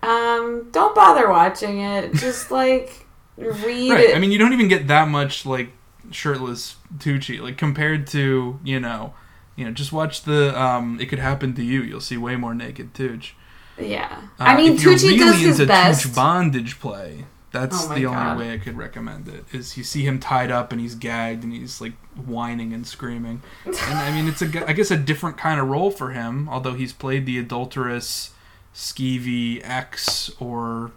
um, 0.00 0.68
don't 0.70 0.94
bother 0.94 1.28
watching 1.28 1.80
it. 1.80 2.14
Just 2.14 2.52
like 2.52 3.06
read 3.36 3.90
right 3.90 4.10
it. 4.10 4.16
i 4.16 4.18
mean 4.18 4.32
you 4.32 4.38
don't 4.38 4.52
even 4.52 4.66
get 4.66 4.88
that 4.88 5.06
much 5.08 5.46
like 5.46 5.70
shirtless 6.10 6.76
tucci 6.96 7.40
like 7.40 7.56
compared 7.56 8.06
to 8.06 8.58
you 8.64 8.80
know 8.80 9.14
you 9.58 9.64
know 9.66 9.72
just 9.72 9.92
watch 9.92 10.22
the 10.22 10.40
um 10.58 10.98
it 11.00 11.06
could 11.10 11.18
happen 11.18 11.52
to 11.54 11.62
you 11.62 11.82
you'll 11.82 12.00
see 12.00 12.16
way 12.16 12.36
more 12.36 12.54
naked 12.54 12.94
tucci 12.94 13.32
yeah. 13.80 14.22
Uh, 14.40 14.42
I 14.42 14.56
mean, 14.56 14.76
Tucci 14.76 15.04
really 15.04 15.18
does 15.18 15.38
his 15.58 15.68
best. 15.68 16.02
Tooch 16.02 16.14
bondage 16.16 16.80
play, 16.80 17.26
that's 17.52 17.86
Oh 17.88 17.94
the 17.94 18.02
God. 18.02 18.32
only 18.32 18.46
way 18.48 18.52
I 18.54 18.58
could 18.58 18.76
recommend 18.76 19.28
it. 19.28 19.44
Is 19.52 19.76
you 19.76 19.84
see 19.84 20.04
him 20.04 20.18
tied 20.18 20.50
up 20.50 20.72
and 20.72 20.80
he's 20.80 20.96
gagged 20.96 21.44
and 21.44 21.52
he's 21.52 21.80
like 21.80 21.92
whining 22.16 22.72
and 22.72 22.84
screaming, 22.84 23.40
and 23.64 23.76
I 23.76 24.10
mean 24.10 24.26
it's 24.26 24.42
a 24.42 24.68
I 24.68 24.72
guess 24.72 24.90
a 24.90 24.96
different 24.96 25.36
kind 25.38 25.60
of 25.60 25.68
role 25.68 25.92
for 25.92 26.10
him. 26.10 26.48
Although 26.48 26.74
he's 26.74 26.92
played 26.92 27.24
the 27.24 27.38
adulterous, 27.38 28.32
skeevy 28.74 29.60
ex 29.62 30.28
or 30.40 30.90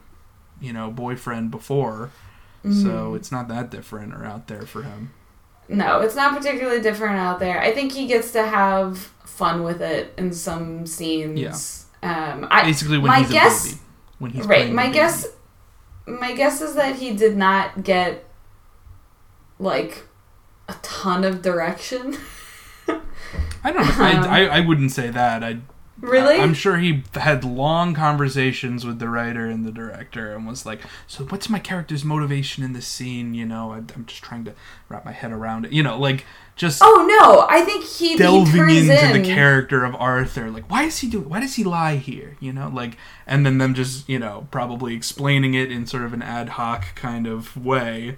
you 0.59 0.73
know 0.73 0.89
boyfriend 0.89 1.51
before, 1.51 2.09
Mm-hmm. 2.65 2.81
so 2.83 3.13
it's 3.15 3.31
not 3.31 3.47
that 3.49 3.69
different 3.71 4.13
or 4.13 4.23
out 4.25 4.47
there 4.47 4.63
for 4.67 4.81
him. 4.83 5.11
No, 5.71 6.01
it's 6.01 6.15
not 6.15 6.37
particularly 6.37 6.81
different 6.81 7.17
out 7.17 7.39
there. 7.39 7.61
I 7.61 7.71
think 7.73 7.93
he 7.93 8.05
gets 8.05 8.31
to 8.33 8.43
have 8.45 8.97
fun 9.25 9.63
with 9.63 9.81
it 9.81 10.13
in 10.17 10.33
some 10.33 10.85
scenes. 10.85 11.39
Yeah. 11.39 12.33
Um, 12.33 12.47
I, 12.51 12.63
Basically, 12.63 12.97
when 12.97 13.13
he's 13.23 13.31
guess- 13.31 13.65
a 13.65 13.69
baby, 13.69 13.81
when 14.19 14.31
he's 14.31 14.45
right. 14.45 14.71
My 14.71 14.89
guess, 14.89 15.27
my 16.05 16.33
guess 16.33 16.61
is 16.61 16.75
that 16.75 16.97
he 16.97 17.15
did 17.15 17.37
not 17.37 17.83
get 17.83 18.25
like 19.59 20.07
a 20.67 20.75
ton 20.81 21.23
of 21.23 21.41
direction. 21.41 22.17
I 23.63 23.71
don't 23.71 23.75
know. 23.75 23.81
Um, 23.93 24.23
I, 24.23 24.47
I 24.47 24.57
I 24.57 24.59
wouldn't 24.61 24.91
say 24.91 25.09
that. 25.09 25.43
I 25.43 25.57
really? 25.99 26.37
I'm 26.39 26.53
sure 26.53 26.77
he 26.77 27.03
had 27.13 27.43
long 27.43 27.93
conversations 27.93 28.85
with 28.85 28.99
the 28.99 29.09
writer 29.09 29.45
and 29.45 29.65
the 29.65 29.71
director 29.71 30.33
and 30.33 30.47
was 30.47 30.65
like, 30.65 30.81
"So 31.07 31.25
what's 31.25 31.49
my 31.49 31.59
character's 31.59 32.03
motivation 32.03 32.63
in 32.63 32.73
this 32.73 32.87
scene?" 32.87 33.33
You 33.33 33.45
know, 33.45 33.71
I, 33.73 33.77
I'm 33.77 34.05
just 34.07 34.23
trying 34.23 34.45
to 34.45 34.53
wrap 34.89 35.05
my 35.05 35.11
head 35.11 35.31
around 35.31 35.65
it. 35.65 35.71
You 35.73 35.83
know, 35.83 35.97
like 35.99 36.25
just 36.55 36.81
oh 36.83 37.05
no! 37.07 37.45
I 37.49 37.63
think 37.63 37.85
he 37.85 38.09
he 38.09 38.17
delving 38.17 38.53
turns 38.55 38.89
into 38.89 39.15
in. 39.15 39.21
the 39.21 39.27
character 39.27 39.83
of 39.83 39.95
Arthur. 39.95 40.49
Like, 40.51 40.69
why 40.69 40.83
is 40.83 40.99
he 40.99 41.09
do? 41.09 41.21
Why 41.21 41.39
does 41.39 41.55
he 41.55 41.63
lie 41.63 41.95
here? 41.97 42.37
You 42.39 42.53
know, 42.53 42.69
like, 42.69 42.97
and 43.27 43.45
then 43.45 43.57
them 43.57 43.73
just 43.73 44.07
you 44.09 44.19
know 44.19 44.47
probably 44.51 44.93
explaining 44.95 45.53
it 45.53 45.71
in 45.71 45.85
sort 45.87 46.03
of 46.03 46.13
an 46.13 46.21
ad 46.21 46.49
hoc 46.49 46.93
kind 46.95 47.25
of 47.27 47.55
way, 47.57 48.17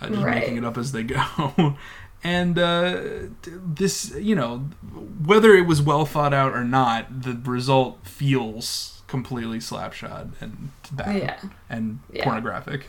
uh, 0.00 0.08
just 0.08 0.22
Right. 0.22 0.34
making 0.40 0.56
it 0.56 0.64
up 0.64 0.76
as 0.78 0.92
they 0.92 1.02
go. 1.04 1.76
And 2.24 2.58
uh, 2.58 3.00
this, 3.42 4.12
you 4.16 4.34
know, 4.34 4.58
whether 5.24 5.54
it 5.54 5.66
was 5.66 5.80
well 5.80 6.04
thought 6.04 6.34
out 6.34 6.52
or 6.52 6.64
not, 6.64 7.22
the 7.22 7.34
result 7.48 8.06
feels 8.06 9.02
completely 9.06 9.58
slapshot 9.58 10.32
and 10.40 10.70
bad 10.92 11.16
Yeah. 11.22 11.36
and 11.70 12.00
Yeah. 12.12 12.24
pornographic. 12.24 12.88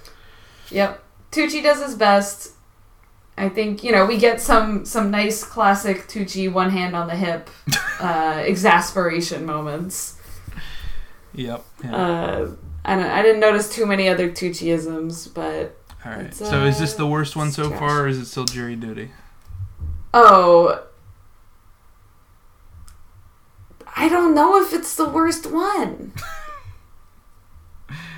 Yep. 0.71 1.03
Tucci 1.31 1.61
does 1.61 1.81
his 1.83 1.95
best. 1.95 2.53
I 3.37 3.47
think 3.47 3.83
you 3.85 3.91
know 3.93 4.05
we 4.05 4.17
get 4.17 4.41
some 4.41 4.83
some 4.83 5.11
nice 5.11 5.43
classic 5.45 6.07
Tucci 6.09 6.51
one 6.51 6.71
hand 6.71 6.93
on 6.95 7.07
the 7.07 7.15
hip, 7.15 7.49
uh, 8.01 8.41
exasperation 8.45 9.45
moments. 9.45 10.19
Yep. 11.33 11.63
Yeah. 11.83 11.95
Uh, 11.95 12.51
I 12.83 12.95
don't, 12.95 13.05
I 13.05 13.21
didn't 13.21 13.39
notice 13.39 13.69
too 13.73 13.85
many 13.85 14.09
other 14.09 14.29
Tucci-isms, 14.29 15.27
but 15.27 15.77
All 16.05 16.11
right. 16.11 16.25
it's, 16.25 16.37
So 16.37 16.65
is 16.65 16.79
this 16.79 16.95
uh, 16.95 16.99
the 16.99 17.07
worst 17.07 17.35
one 17.35 17.51
so 17.51 17.67
trash. 17.67 17.79
far, 17.79 18.03
or 18.03 18.07
is 18.07 18.17
it 18.17 18.25
still 18.25 18.45
jury 18.45 18.75
duty? 18.75 19.11
oh, 20.13 20.83
I 23.95 24.07
don't 24.07 24.33
know 24.33 24.61
if 24.61 24.73
it's 24.73 24.95
the 24.95 25.09
worst 25.09 25.51
one. 25.51 26.13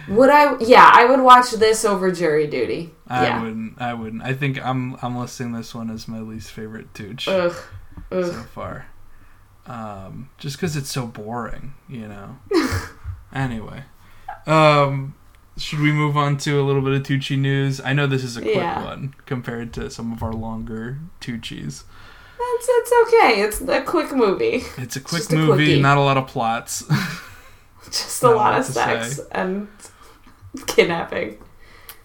would 0.07 0.29
I? 0.29 0.57
Yeah, 0.59 0.89
I 0.93 1.05
would 1.05 1.21
watch 1.21 1.51
this 1.51 1.85
over 1.85 2.11
Jury 2.11 2.47
Duty. 2.47 2.93
I 3.07 3.23
yeah. 3.23 3.41
wouldn't. 3.41 3.81
I 3.81 3.93
wouldn't. 3.93 4.21
I 4.21 4.33
think 4.33 4.63
I'm 4.63 4.97
I'm 5.01 5.17
listing 5.17 5.53
this 5.53 5.73
one 5.73 5.89
as 5.89 6.07
my 6.07 6.19
least 6.19 6.51
favorite 6.51 6.93
Tooch 6.93 7.27
Ugh. 7.27 7.55
so 8.11 8.33
far. 8.53 8.87
Um, 9.65 10.29
just 10.37 10.57
because 10.57 10.75
it's 10.75 10.89
so 10.89 11.07
boring, 11.07 11.73
you 11.87 12.07
know. 12.07 12.37
anyway, 13.33 13.83
um, 14.45 15.15
should 15.57 15.79
we 15.79 15.91
move 15.91 16.15
on 16.17 16.37
to 16.37 16.59
a 16.59 16.63
little 16.63 16.81
bit 16.81 16.93
of 16.93 17.03
Tucci 17.03 17.37
news? 17.37 17.79
I 17.81 17.93
know 17.93 18.07
this 18.07 18.23
is 18.23 18.37
a 18.37 18.41
quick 18.41 18.55
Yeah. 18.55 18.83
one 18.83 19.13
compared 19.25 19.73
to 19.73 19.89
some 19.89 20.11
of 20.11 20.23
our 20.23 20.33
longer 20.33 20.99
Tucci's. 21.19 21.83
It's, 22.39 22.67
it's 22.69 22.91
okay. 23.07 23.41
It's 23.41 23.61
a 23.61 23.81
quick 23.81 24.11
movie. 24.11 24.63
It's 24.77 24.95
a 24.95 24.99
quick 25.01 25.31
movie, 25.31 25.65
quickie. 25.65 25.81
not 25.81 25.97
a 25.97 26.01
lot 26.01 26.17
of 26.17 26.27
plots. 26.27 26.83
Just 27.85 28.23
a 28.23 28.27
lot 28.27 28.35
lot 28.35 28.59
of 28.59 28.65
sex 28.65 29.17
say. 29.17 29.23
and 29.31 29.67
kidnapping. 30.67 31.37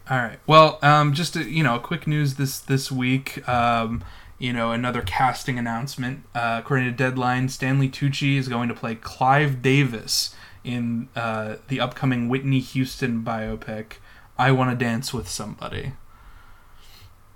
All 0.08 0.18
right. 0.18 0.38
Well, 0.46 0.78
um, 0.82 1.12
just 1.14 1.34
a, 1.36 1.44
you 1.44 1.62
know, 1.62 1.78
quick 1.78 2.06
news 2.06 2.34
this 2.34 2.58
this 2.60 2.92
week. 2.92 3.46
Um, 3.48 4.04
you 4.38 4.52
know, 4.52 4.70
another 4.72 5.02
casting 5.02 5.58
announcement. 5.58 6.22
Uh, 6.34 6.60
according 6.62 6.86
to 6.86 6.92
Deadline, 6.92 7.48
Stanley 7.48 7.88
Tucci 7.88 8.36
is 8.36 8.48
going 8.48 8.68
to 8.68 8.74
play 8.74 8.94
Clive 8.94 9.62
Davis 9.62 10.34
in 10.66 11.08
uh, 11.14 11.56
the 11.68 11.80
upcoming 11.80 12.28
Whitney 12.28 12.60
Houston 12.60 13.22
biopic. 13.22 13.94
I 14.36 14.50
want 14.52 14.76
to 14.76 14.84
dance 14.84 15.14
with 15.14 15.28
somebody. 15.28 15.92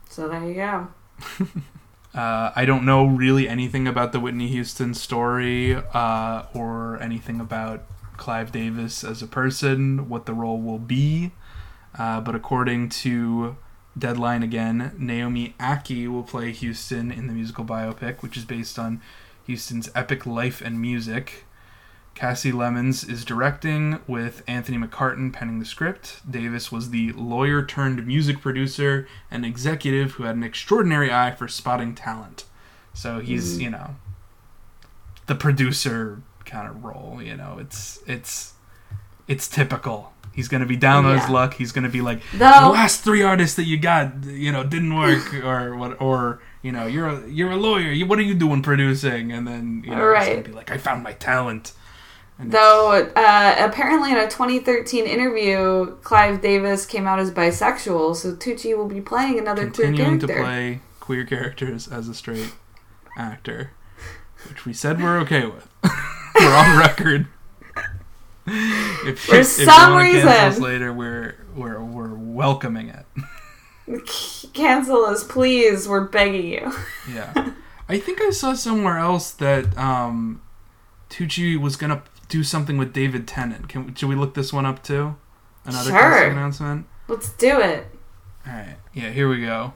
So 0.08 0.28
there 0.28 0.44
you 0.44 0.54
go. 0.54 0.88
Uh, 2.12 2.50
I 2.56 2.64
don't 2.64 2.84
know 2.84 3.06
really 3.06 3.48
anything 3.48 3.86
about 3.86 4.10
the 4.10 4.18
Whitney 4.18 4.48
Houston 4.48 4.94
story 4.94 5.76
uh, 5.76 6.42
or 6.52 7.00
anything 7.00 7.40
about 7.40 7.84
Clive 8.16 8.50
Davis 8.50 9.04
as 9.04 9.22
a 9.22 9.28
person, 9.28 10.08
what 10.08 10.26
the 10.26 10.34
role 10.34 10.60
will 10.60 10.80
be. 10.80 11.30
Uh, 11.96 12.20
but 12.20 12.34
according 12.34 12.88
to 12.88 13.56
Deadline 13.96 14.42
again, 14.42 14.92
Naomi 14.98 15.54
Ackie 15.60 16.08
will 16.08 16.22
play 16.24 16.50
Houston 16.50 17.12
in 17.12 17.28
the 17.28 17.32
musical 17.32 17.64
biopic, 17.64 18.22
which 18.22 18.36
is 18.36 18.44
based 18.44 18.78
on 18.78 19.00
Houston's 19.46 19.88
epic 19.94 20.26
life 20.26 20.60
and 20.60 20.80
music. 20.80 21.44
Kasi 22.14 22.52
Lemmons 22.52 23.08
is 23.08 23.24
directing 23.24 24.00
with 24.06 24.42
Anthony 24.46 24.76
McCarten 24.76 25.32
penning 25.32 25.58
the 25.58 25.64
script. 25.64 26.20
Davis 26.30 26.70
was 26.70 26.90
the 26.90 27.12
lawyer 27.12 27.64
turned 27.64 28.06
music 28.06 28.40
producer 28.40 29.08
and 29.30 29.44
executive 29.46 30.12
who 30.12 30.24
had 30.24 30.36
an 30.36 30.42
extraordinary 30.42 31.10
eye 31.10 31.30
for 31.30 31.48
spotting 31.48 31.94
talent. 31.94 32.44
So 32.92 33.20
he's, 33.20 33.54
mm-hmm. 33.54 33.60
you 33.62 33.70
know, 33.70 33.96
the 35.26 35.34
producer 35.34 36.20
kind 36.44 36.68
of 36.68 36.84
role, 36.84 37.20
you 37.22 37.36
know. 37.36 37.56
It's 37.58 38.02
it's 38.06 38.54
it's 39.28 39.48
typical. 39.48 40.12
He's 40.32 40.48
going 40.48 40.60
to 40.60 40.66
be 40.66 40.76
down 40.76 41.06
on 41.06 41.18
his 41.18 41.28
luck. 41.28 41.54
He's 41.54 41.72
going 41.72 41.84
to 41.84 41.90
be 41.90 42.00
like 42.00 42.20
the 42.32 42.38
Though 42.38 42.70
last 42.70 43.02
three 43.02 43.22
artists 43.22 43.56
that 43.56 43.64
you 43.64 43.78
got, 43.78 44.24
you 44.24 44.52
know, 44.52 44.64
didn't 44.64 44.94
work 44.94 45.34
or 45.44 45.76
what 45.76 46.00
or 46.00 46.42
you 46.62 46.72
know, 46.72 46.86
you're 46.86 47.08
a 47.08 47.28
you're 47.28 47.52
a 47.52 47.56
lawyer. 47.56 47.90
You, 47.90 48.06
what 48.06 48.18
are 48.18 48.22
you 48.22 48.34
doing 48.34 48.62
producing? 48.62 49.32
And 49.32 49.46
then, 49.46 49.82
you 49.84 49.94
know, 49.94 50.14
he's 50.16 50.28
gonna 50.28 50.42
be 50.42 50.52
like 50.52 50.70
I 50.70 50.78
found 50.78 51.02
my 51.02 51.12
talent. 51.12 51.72
Though 52.42 52.92
uh, 52.92 53.55
apparently 53.59 54.11
in 54.12 54.16
a 54.16 54.24
2013 54.29 55.05
interview, 55.07 55.96
Clive 56.03 56.40
Davis 56.40 56.87
came 56.87 57.07
out 57.07 57.18
as 57.18 57.31
bisexual, 57.31 58.16
so 58.16 58.35
Tucci 58.35 58.76
will 58.76 58.88
be 58.88 59.00
playing 59.00 59.38
another 59.38 59.70
queer 59.70 59.88
continuing 59.88 60.18
to 60.20 60.26
character. 60.26 60.44
play 60.44 60.81
queer 61.00 61.24
characters 61.24 61.88
as 61.88 62.09
a 62.09 62.14
straight 62.14 62.53
actor, 63.18 63.72
which 64.48 64.64
we 64.64 64.72
said 64.72 65.03
we're 65.03 65.18
okay 65.20 65.44
with. 65.44 65.68
we're 66.35 66.55
on 66.55 66.79
record. 66.79 67.26
If, 68.46 69.20
For 69.20 69.37
if 69.37 69.46
some 69.46 69.92
wanna 69.94 70.05
reason. 70.05 70.62
later, 70.62 70.92
we're 70.92 71.37
we're 71.55 71.81
we're 71.83 72.14
welcoming 72.14 72.88
it. 72.88 73.07
Cancel 74.55 75.05
us, 75.05 75.24
please. 75.24 75.88
We're 75.88 76.05
begging 76.09 76.46
you. 76.46 76.72
Yeah, 77.12 77.53
I 77.88 77.98
think 77.98 78.20
I 78.20 78.31
saw 78.31 78.55
somewhere 78.55 78.98
else 78.98 79.31
that 79.33 79.76
um, 79.76 80.40
Tucci 81.11 81.57
was 81.59 81.76
gonna 81.76 82.03
do 82.30 82.42
something 82.42 82.78
with 82.78 82.92
David 82.94 83.28
Tennant. 83.28 83.68
Can 83.68 83.86
we, 83.86 83.94
should 83.94 84.08
we 84.08 84.14
look 84.14 84.34
this 84.34 84.52
one 84.52 84.64
up 84.64 84.82
too? 84.82 85.16
Another 85.64 85.90
Sure. 85.90 86.00
casting 86.00 86.32
announcement. 86.32 86.86
Let's 87.08 87.30
do 87.32 87.60
it. 87.60 87.88
All 88.46 88.52
right. 88.54 88.76
Yeah, 88.94 89.10
here 89.10 89.28
we 89.28 89.42
go. 89.42 89.74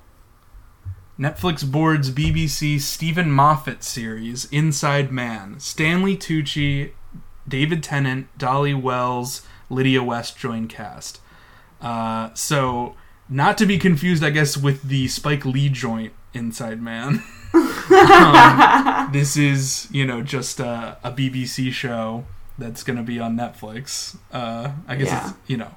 Netflix 1.18 1.70
boards 1.70 2.10
BBC 2.10 2.80
Steven 2.80 3.30
Moffat 3.30 3.84
series 3.84 4.46
Inside 4.46 5.12
Man. 5.12 5.60
Stanley 5.60 6.16
Tucci, 6.16 6.92
David 7.46 7.82
Tennant, 7.82 8.26
Dolly 8.38 8.74
Wells, 8.74 9.46
Lydia 9.68 10.02
West 10.02 10.36
join 10.38 10.66
cast. 10.66 11.20
Uh, 11.80 12.30
so, 12.34 12.94
not 13.28 13.58
to 13.58 13.66
be 13.66 13.78
confused, 13.78 14.24
I 14.24 14.30
guess, 14.30 14.56
with 14.56 14.82
the 14.82 15.06
Spike 15.08 15.44
Lee 15.44 15.68
joint 15.68 16.12
Inside 16.32 16.80
Man. 16.80 17.22
um, 17.54 19.10
this 19.12 19.36
is, 19.36 19.88
you 19.92 20.06
know, 20.06 20.22
just 20.22 20.58
a, 20.58 20.98
a 21.04 21.12
BBC 21.12 21.70
show 21.72 22.24
that's 22.58 22.82
going 22.82 22.96
to 22.96 23.02
be 23.02 23.18
on 23.18 23.36
Netflix. 23.36 24.16
Uh, 24.32 24.72
I 24.86 24.96
guess 24.96 25.08
Yeah. 25.08 25.28
it's, 25.30 25.38
you 25.46 25.56
know, 25.56 25.74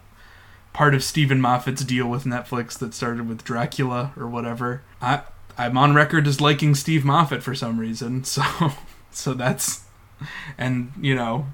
part 0.74 0.94
of 0.94 1.04
Steven 1.04 1.42
Moffat's 1.42 1.84
deal 1.84 2.08
with 2.08 2.24
Netflix 2.24 2.78
that 2.80 2.94
started 2.94 3.28
with 3.28 3.44
Dracula 3.44 4.14
or 4.18 4.28
whatever. 4.28 4.84
I 5.02 5.22
I'm 5.58 5.76
on 5.78 5.96
record 5.96 6.28
as 6.28 6.40
liking 6.40 6.76
Steve 6.76 7.04
Moffat 7.04 7.42
for 7.42 7.56
some 7.56 7.80
reason, 7.80 8.24
so 8.36 8.44
so 9.12 9.34
that's 9.34 9.82
and 10.58 10.92
you 11.02 11.16
know 11.16 11.48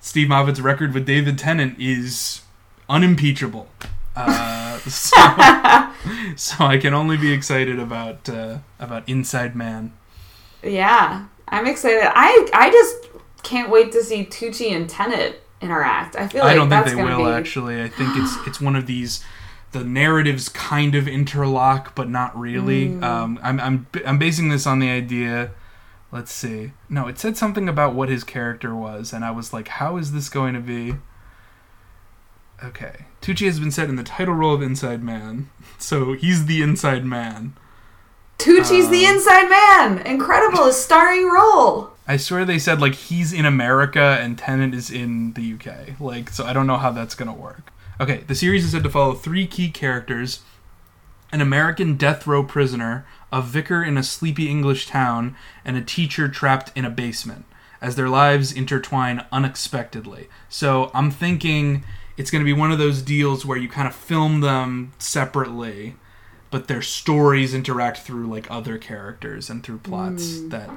Steve 0.00 0.28
Moffat's 0.28 0.60
record 0.60 0.92
with 0.94 1.06
David 1.06 1.38
Tennant 1.38 1.78
is 1.80 2.42
unimpeachable. 2.88 3.68
Uh, 4.14 4.78
so, 4.80 5.16
so 6.36 6.64
I 6.64 6.78
can 6.80 6.92
only 6.94 7.16
be 7.16 7.32
excited 7.32 7.78
about 7.78 8.28
uh, 8.28 8.58
about 8.78 9.08
Inside 9.08 9.56
Man. 9.56 9.92
Yeah, 10.62 11.26
I'm 11.48 11.66
excited. 11.66 12.02
I 12.14 12.48
I 12.52 12.70
just 12.70 12.96
can't 13.46 13.70
wait 13.70 13.92
to 13.92 14.02
see 14.02 14.24
Tucci 14.26 14.74
and 14.74 14.90
Tennant 14.90 15.36
interact. 15.60 16.16
I 16.16 16.26
feel 16.26 16.42
like 16.42 16.56
that's 16.56 16.58
a 16.58 16.58
good 16.58 16.64
idea. 16.64 16.76
I 16.76 16.78
don't 16.78 16.84
think 16.84 16.96
they 16.96 17.14
will 17.16 17.30
be 17.32 17.38
actually. 17.38 17.82
I 17.82 17.88
think 17.88 18.10
it's 18.16 18.36
it's 18.46 18.60
one 18.60 18.76
of 18.76 18.86
these 18.86 19.24
the 19.72 19.84
narratives 19.84 20.48
kind 20.48 20.94
of 20.94 21.06
interlock 21.06 21.94
but 21.94 22.08
not 22.08 22.36
really. 22.38 22.88
Mm. 22.88 23.02
Um, 23.02 23.40
I'm 23.42 23.60
I'm 23.60 23.86
I'm 24.04 24.18
basing 24.18 24.48
this 24.48 24.66
on 24.66 24.80
the 24.80 24.90
idea. 24.90 25.52
Let's 26.12 26.32
see. 26.32 26.72
No, 26.88 27.08
it 27.08 27.18
said 27.18 27.36
something 27.36 27.68
about 27.68 27.94
what 27.94 28.08
his 28.08 28.24
character 28.24 28.74
was, 28.74 29.12
and 29.12 29.24
I 29.24 29.30
was 29.30 29.52
like, 29.52 29.68
how 29.68 29.96
is 29.96 30.12
this 30.12 30.28
going 30.28 30.54
to 30.54 30.60
be? 30.60 30.94
Okay, 32.64 33.06
Tucci 33.20 33.46
has 33.46 33.60
been 33.60 33.70
set 33.70 33.88
in 33.88 33.96
the 33.96 34.02
title 34.02 34.34
role 34.34 34.54
of 34.54 34.62
Inside 34.62 35.02
Man, 35.02 35.50
so 35.78 36.14
he's 36.14 36.46
the 36.46 36.62
Inside 36.62 37.04
Man. 37.04 37.54
Tucci's 38.38 38.90
the 38.90 39.06
Um, 39.06 39.16
inside 39.16 39.48
man. 39.48 39.98
Incredible, 40.06 40.64
a 40.64 40.72
starring 40.72 41.26
role. 41.30 41.95
I 42.08 42.16
swear 42.16 42.44
they 42.44 42.58
said 42.58 42.80
like 42.80 42.94
he's 42.94 43.32
in 43.32 43.44
America 43.44 44.18
and 44.20 44.38
Tennant 44.38 44.74
is 44.74 44.90
in 44.90 45.32
the 45.32 45.54
UK. 45.54 46.00
Like, 46.00 46.30
so 46.30 46.44
I 46.44 46.52
don't 46.52 46.66
know 46.66 46.76
how 46.76 46.92
that's 46.92 47.14
gonna 47.14 47.34
work. 47.34 47.72
Okay, 48.00 48.22
the 48.26 48.34
series 48.34 48.64
is 48.64 48.72
said 48.72 48.84
to 48.84 48.90
follow 48.90 49.14
three 49.14 49.46
key 49.46 49.70
characters: 49.70 50.42
an 51.32 51.40
American 51.40 51.96
death 51.96 52.26
row 52.26 52.44
prisoner, 52.44 53.06
a 53.32 53.42
vicar 53.42 53.82
in 53.82 53.98
a 53.98 54.04
sleepy 54.04 54.48
English 54.48 54.86
town, 54.86 55.34
and 55.64 55.76
a 55.76 55.82
teacher 55.82 56.28
trapped 56.28 56.70
in 56.76 56.84
a 56.84 56.90
basement. 56.90 57.44
As 57.80 57.96
their 57.96 58.08
lives 58.08 58.52
intertwine 58.52 59.26
unexpectedly. 59.30 60.28
So 60.48 60.90
I'm 60.94 61.10
thinking 61.10 61.84
it's 62.16 62.30
gonna 62.30 62.44
be 62.44 62.52
one 62.52 62.70
of 62.70 62.78
those 62.78 63.02
deals 63.02 63.44
where 63.44 63.58
you 63.58 63.68
kind 63.68 63.88
of 63.88 63.94
film 63.94 64.40
them 64.40 64.92
separately, 64.98 65.96
but 66.50 66.68
their 66.68 66.82
stories 66.82 67.52
interact 67.52 67.98
through 67.98 68.28
like 68.28 68.48
other 68.48 68.78
characters 68.78 69.50
and 69.50 69.64
through 69.64 69.78
plots 69.78 70.38
hmm. 70.38 70.48
that 70.50 70.70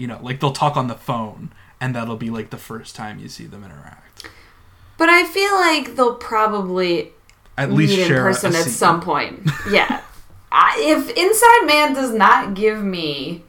you 0.00 0.06
know, 0.06 0.18
like 0.22 0.40
they'll 0.40 0.52
talk 0.52 0.76
on 0.76 0.86
the 0.88 0.94
phone, 0.94 1.52
and 1.80 1.94
that'll 1.94 2.16
be 2.16 2.30
like 2.30 2.48
the 2.50 2.56
first 2.56 2.96
time 2.96 3.18
you 3.18 3.28
see 3.28 3.46
them 3.46 3.62
interact. 3.64 4.28
But 4.96 5.08
I 5.08 5.24
feel 5.26 5.52
like 5.54 5.96
they'll 5.96 6.14
probably 6.16 7.12
At 7.56 7.72
least 7.72 7.96
meet 7.96 8.06
in 8.06 8.12
person 8.12 8.54
at 8.54 8.64
some 8.64 9.00
point. 9.00 9.48
Yeah. 9.70 10.00
I, 10.52 10.76
if 10.84 11.10
Inside 11.16 11.66
Man 11.66 11.92
does 11.94 12.12
not 12.12 12.54
give 12.54 12.82
me 12.82 13.44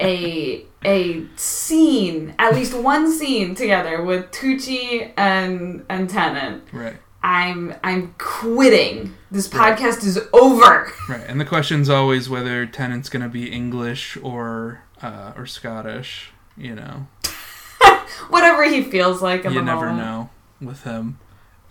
a 0.00 0.64
a 0.84 1.26
scene, 1.36 2.34
at 2.38 2.54
least 2.54 2.72
one 2.74 3.12
scene 3.12 3.54
together 3.54 4.02
with 4.02 4.30
Tucci 4.30 5.12
and 5.16 5.84
and 5.90 6.08
Tennant, 6.08 6.62
Right, 6.72 6.96
I'm 7.22 7.74
I'm 7.84 8.14
quitting. 8.18 9.14
This 9.30 9.52
Right. 9.52 9.76
podcast 9.76 10.04
is 10.04 10.18
over. 10.32 10.90
right. 11.10 11.24
And 11.28 11.38
the 11.40 11.44
question's 11.44 11.90
always 11.90 12.30
whether 12.30 12.64
Tennant's 12.64 13.08
gonna 13.10 13.28
be 13.28 13.52
English 13.52 14.16
or 14.22 14.80
uh, 15.02 15.32
or 15.36 15.46
Scottish. 15.46 16.30
You 16.56 16.74
know, 16.74 17.06
Whatever 18.30 18.64
he 18.64 18.82
feels 18.82 19.20
like 19.20 19.44
you 19.44 19.50
never 19.62 19.90
moment. 19.92 19.98
know 19.98 20.30
with 20.60 20.84
him. 20.84 21.18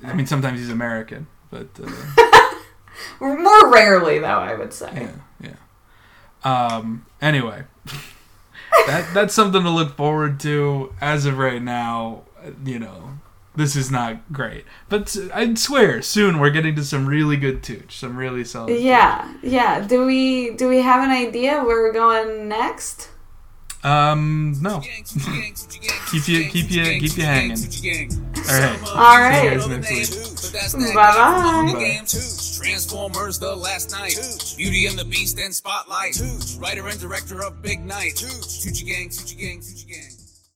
I 0.04 0.14
mean, 0.14 0.28
sometimes 0.28 0.60
he's 0.60 0.70
American, 0.70 1.26
but 1.50 1.68
uh, 1.84 2.54
More 3.20 3.72
rarely, 3.72 4.20
though, 4.20 4.28
I 4.28 4.54
would 4.56 4.74
say. 4.74 5.10
yeah, 5.42 5.56
yeah. 6.44 6.76
Um. 6.78 7.06
Anyway, 7.22 7.64
that 8.88 9.12
that's 9.14 9.34
something 9.34 9.64
to 9.64 9.70
look 9.70 9.96
forward 9.98 10.40
to. 10.42 10.94
As 11.02 11.26
of 11.26 11.38
right 11.40 11.62
now, 11.62 12.24
you 12.64 12.78
know, 12.78 13.18
this 13.56 13.76
is 13.76 13.90
not 13.90 14.32
great. 14.32 14.66
But 14.88 15.18
I 15.34 15.52
swear, 15.56 16.02
soon 16.04 16.38
we're 16.40 16.52
getting 16.52 16.76
to 16.76 16.84
some 16.84 17.08
really 17.08 17.38
good 17.38 17.64
tooch, 17.64 17.98
some 17.98 18.18
really 18.18 18.44
solid. 18.44 18.80
Yeah, 18.80 19.34
yeah. 19.42 19.80
Do 19.80 20.06
we 20.06 20.52
do 20.52 20.70
we 20.70 20.82
have 20.82 21.04
an 21.04 21.10
idea 21.12 21.64
where 21.64 21.82
we're 21.82 21.94
going 21.94 22.48
next? 22.48 23.10
Um. 23.86 24.58
No. 24.62 24.80
Keep 24.82 25.06
Keep 25.06 26.28
you- 26.28 26.50
keep 26.50 26.72
you- 26.72 27.00
keep 27.00 27.18
you 27.18 27.24
hanging. 27.24 27.58
All 28.48 28.60
right. 28.60 28.80
All 28.88 29.20
right. 29.20 29.42
See 29.42 29.46
you 29.46 29.52
guys 29.52 29.68
next 29.68 29.90
week. 29.92 30.30
But 30.42 30.52
that's 30.54 30.74
that 30.74 30.94
Bye-bye. 30.96 31.14
guy 31.16 31.34
from 31.34 31.42
the 31.44 31.50
Hunger 31.52 31.74
Bye. 31.74 31.80
Games. 31.80 32.58
Transformers: 32.58 33.40
The 33.40 33.56
Last 33.56 33.92
Knight. 33.92 34.18
Beauty 34.58 34.88
and 34.88 34.98
the 34.98 35.06
Beast 35.06 35.38
and 35.40 35.54
Spotlight. 35.54 36.20
Writer 36.60 36.88
and 36.88 37.00
director 37.00 37.44
of 37.44 37.62
Big 37.62 37.86
Night. 37.86 38.16
Tucci 38.16 38.86
Gang, 38.86 39.10
Tucci 39.10 39.38
Gang, 39.38 39.60
Tucci 39.60 39.88
Gang. 39.88 40.15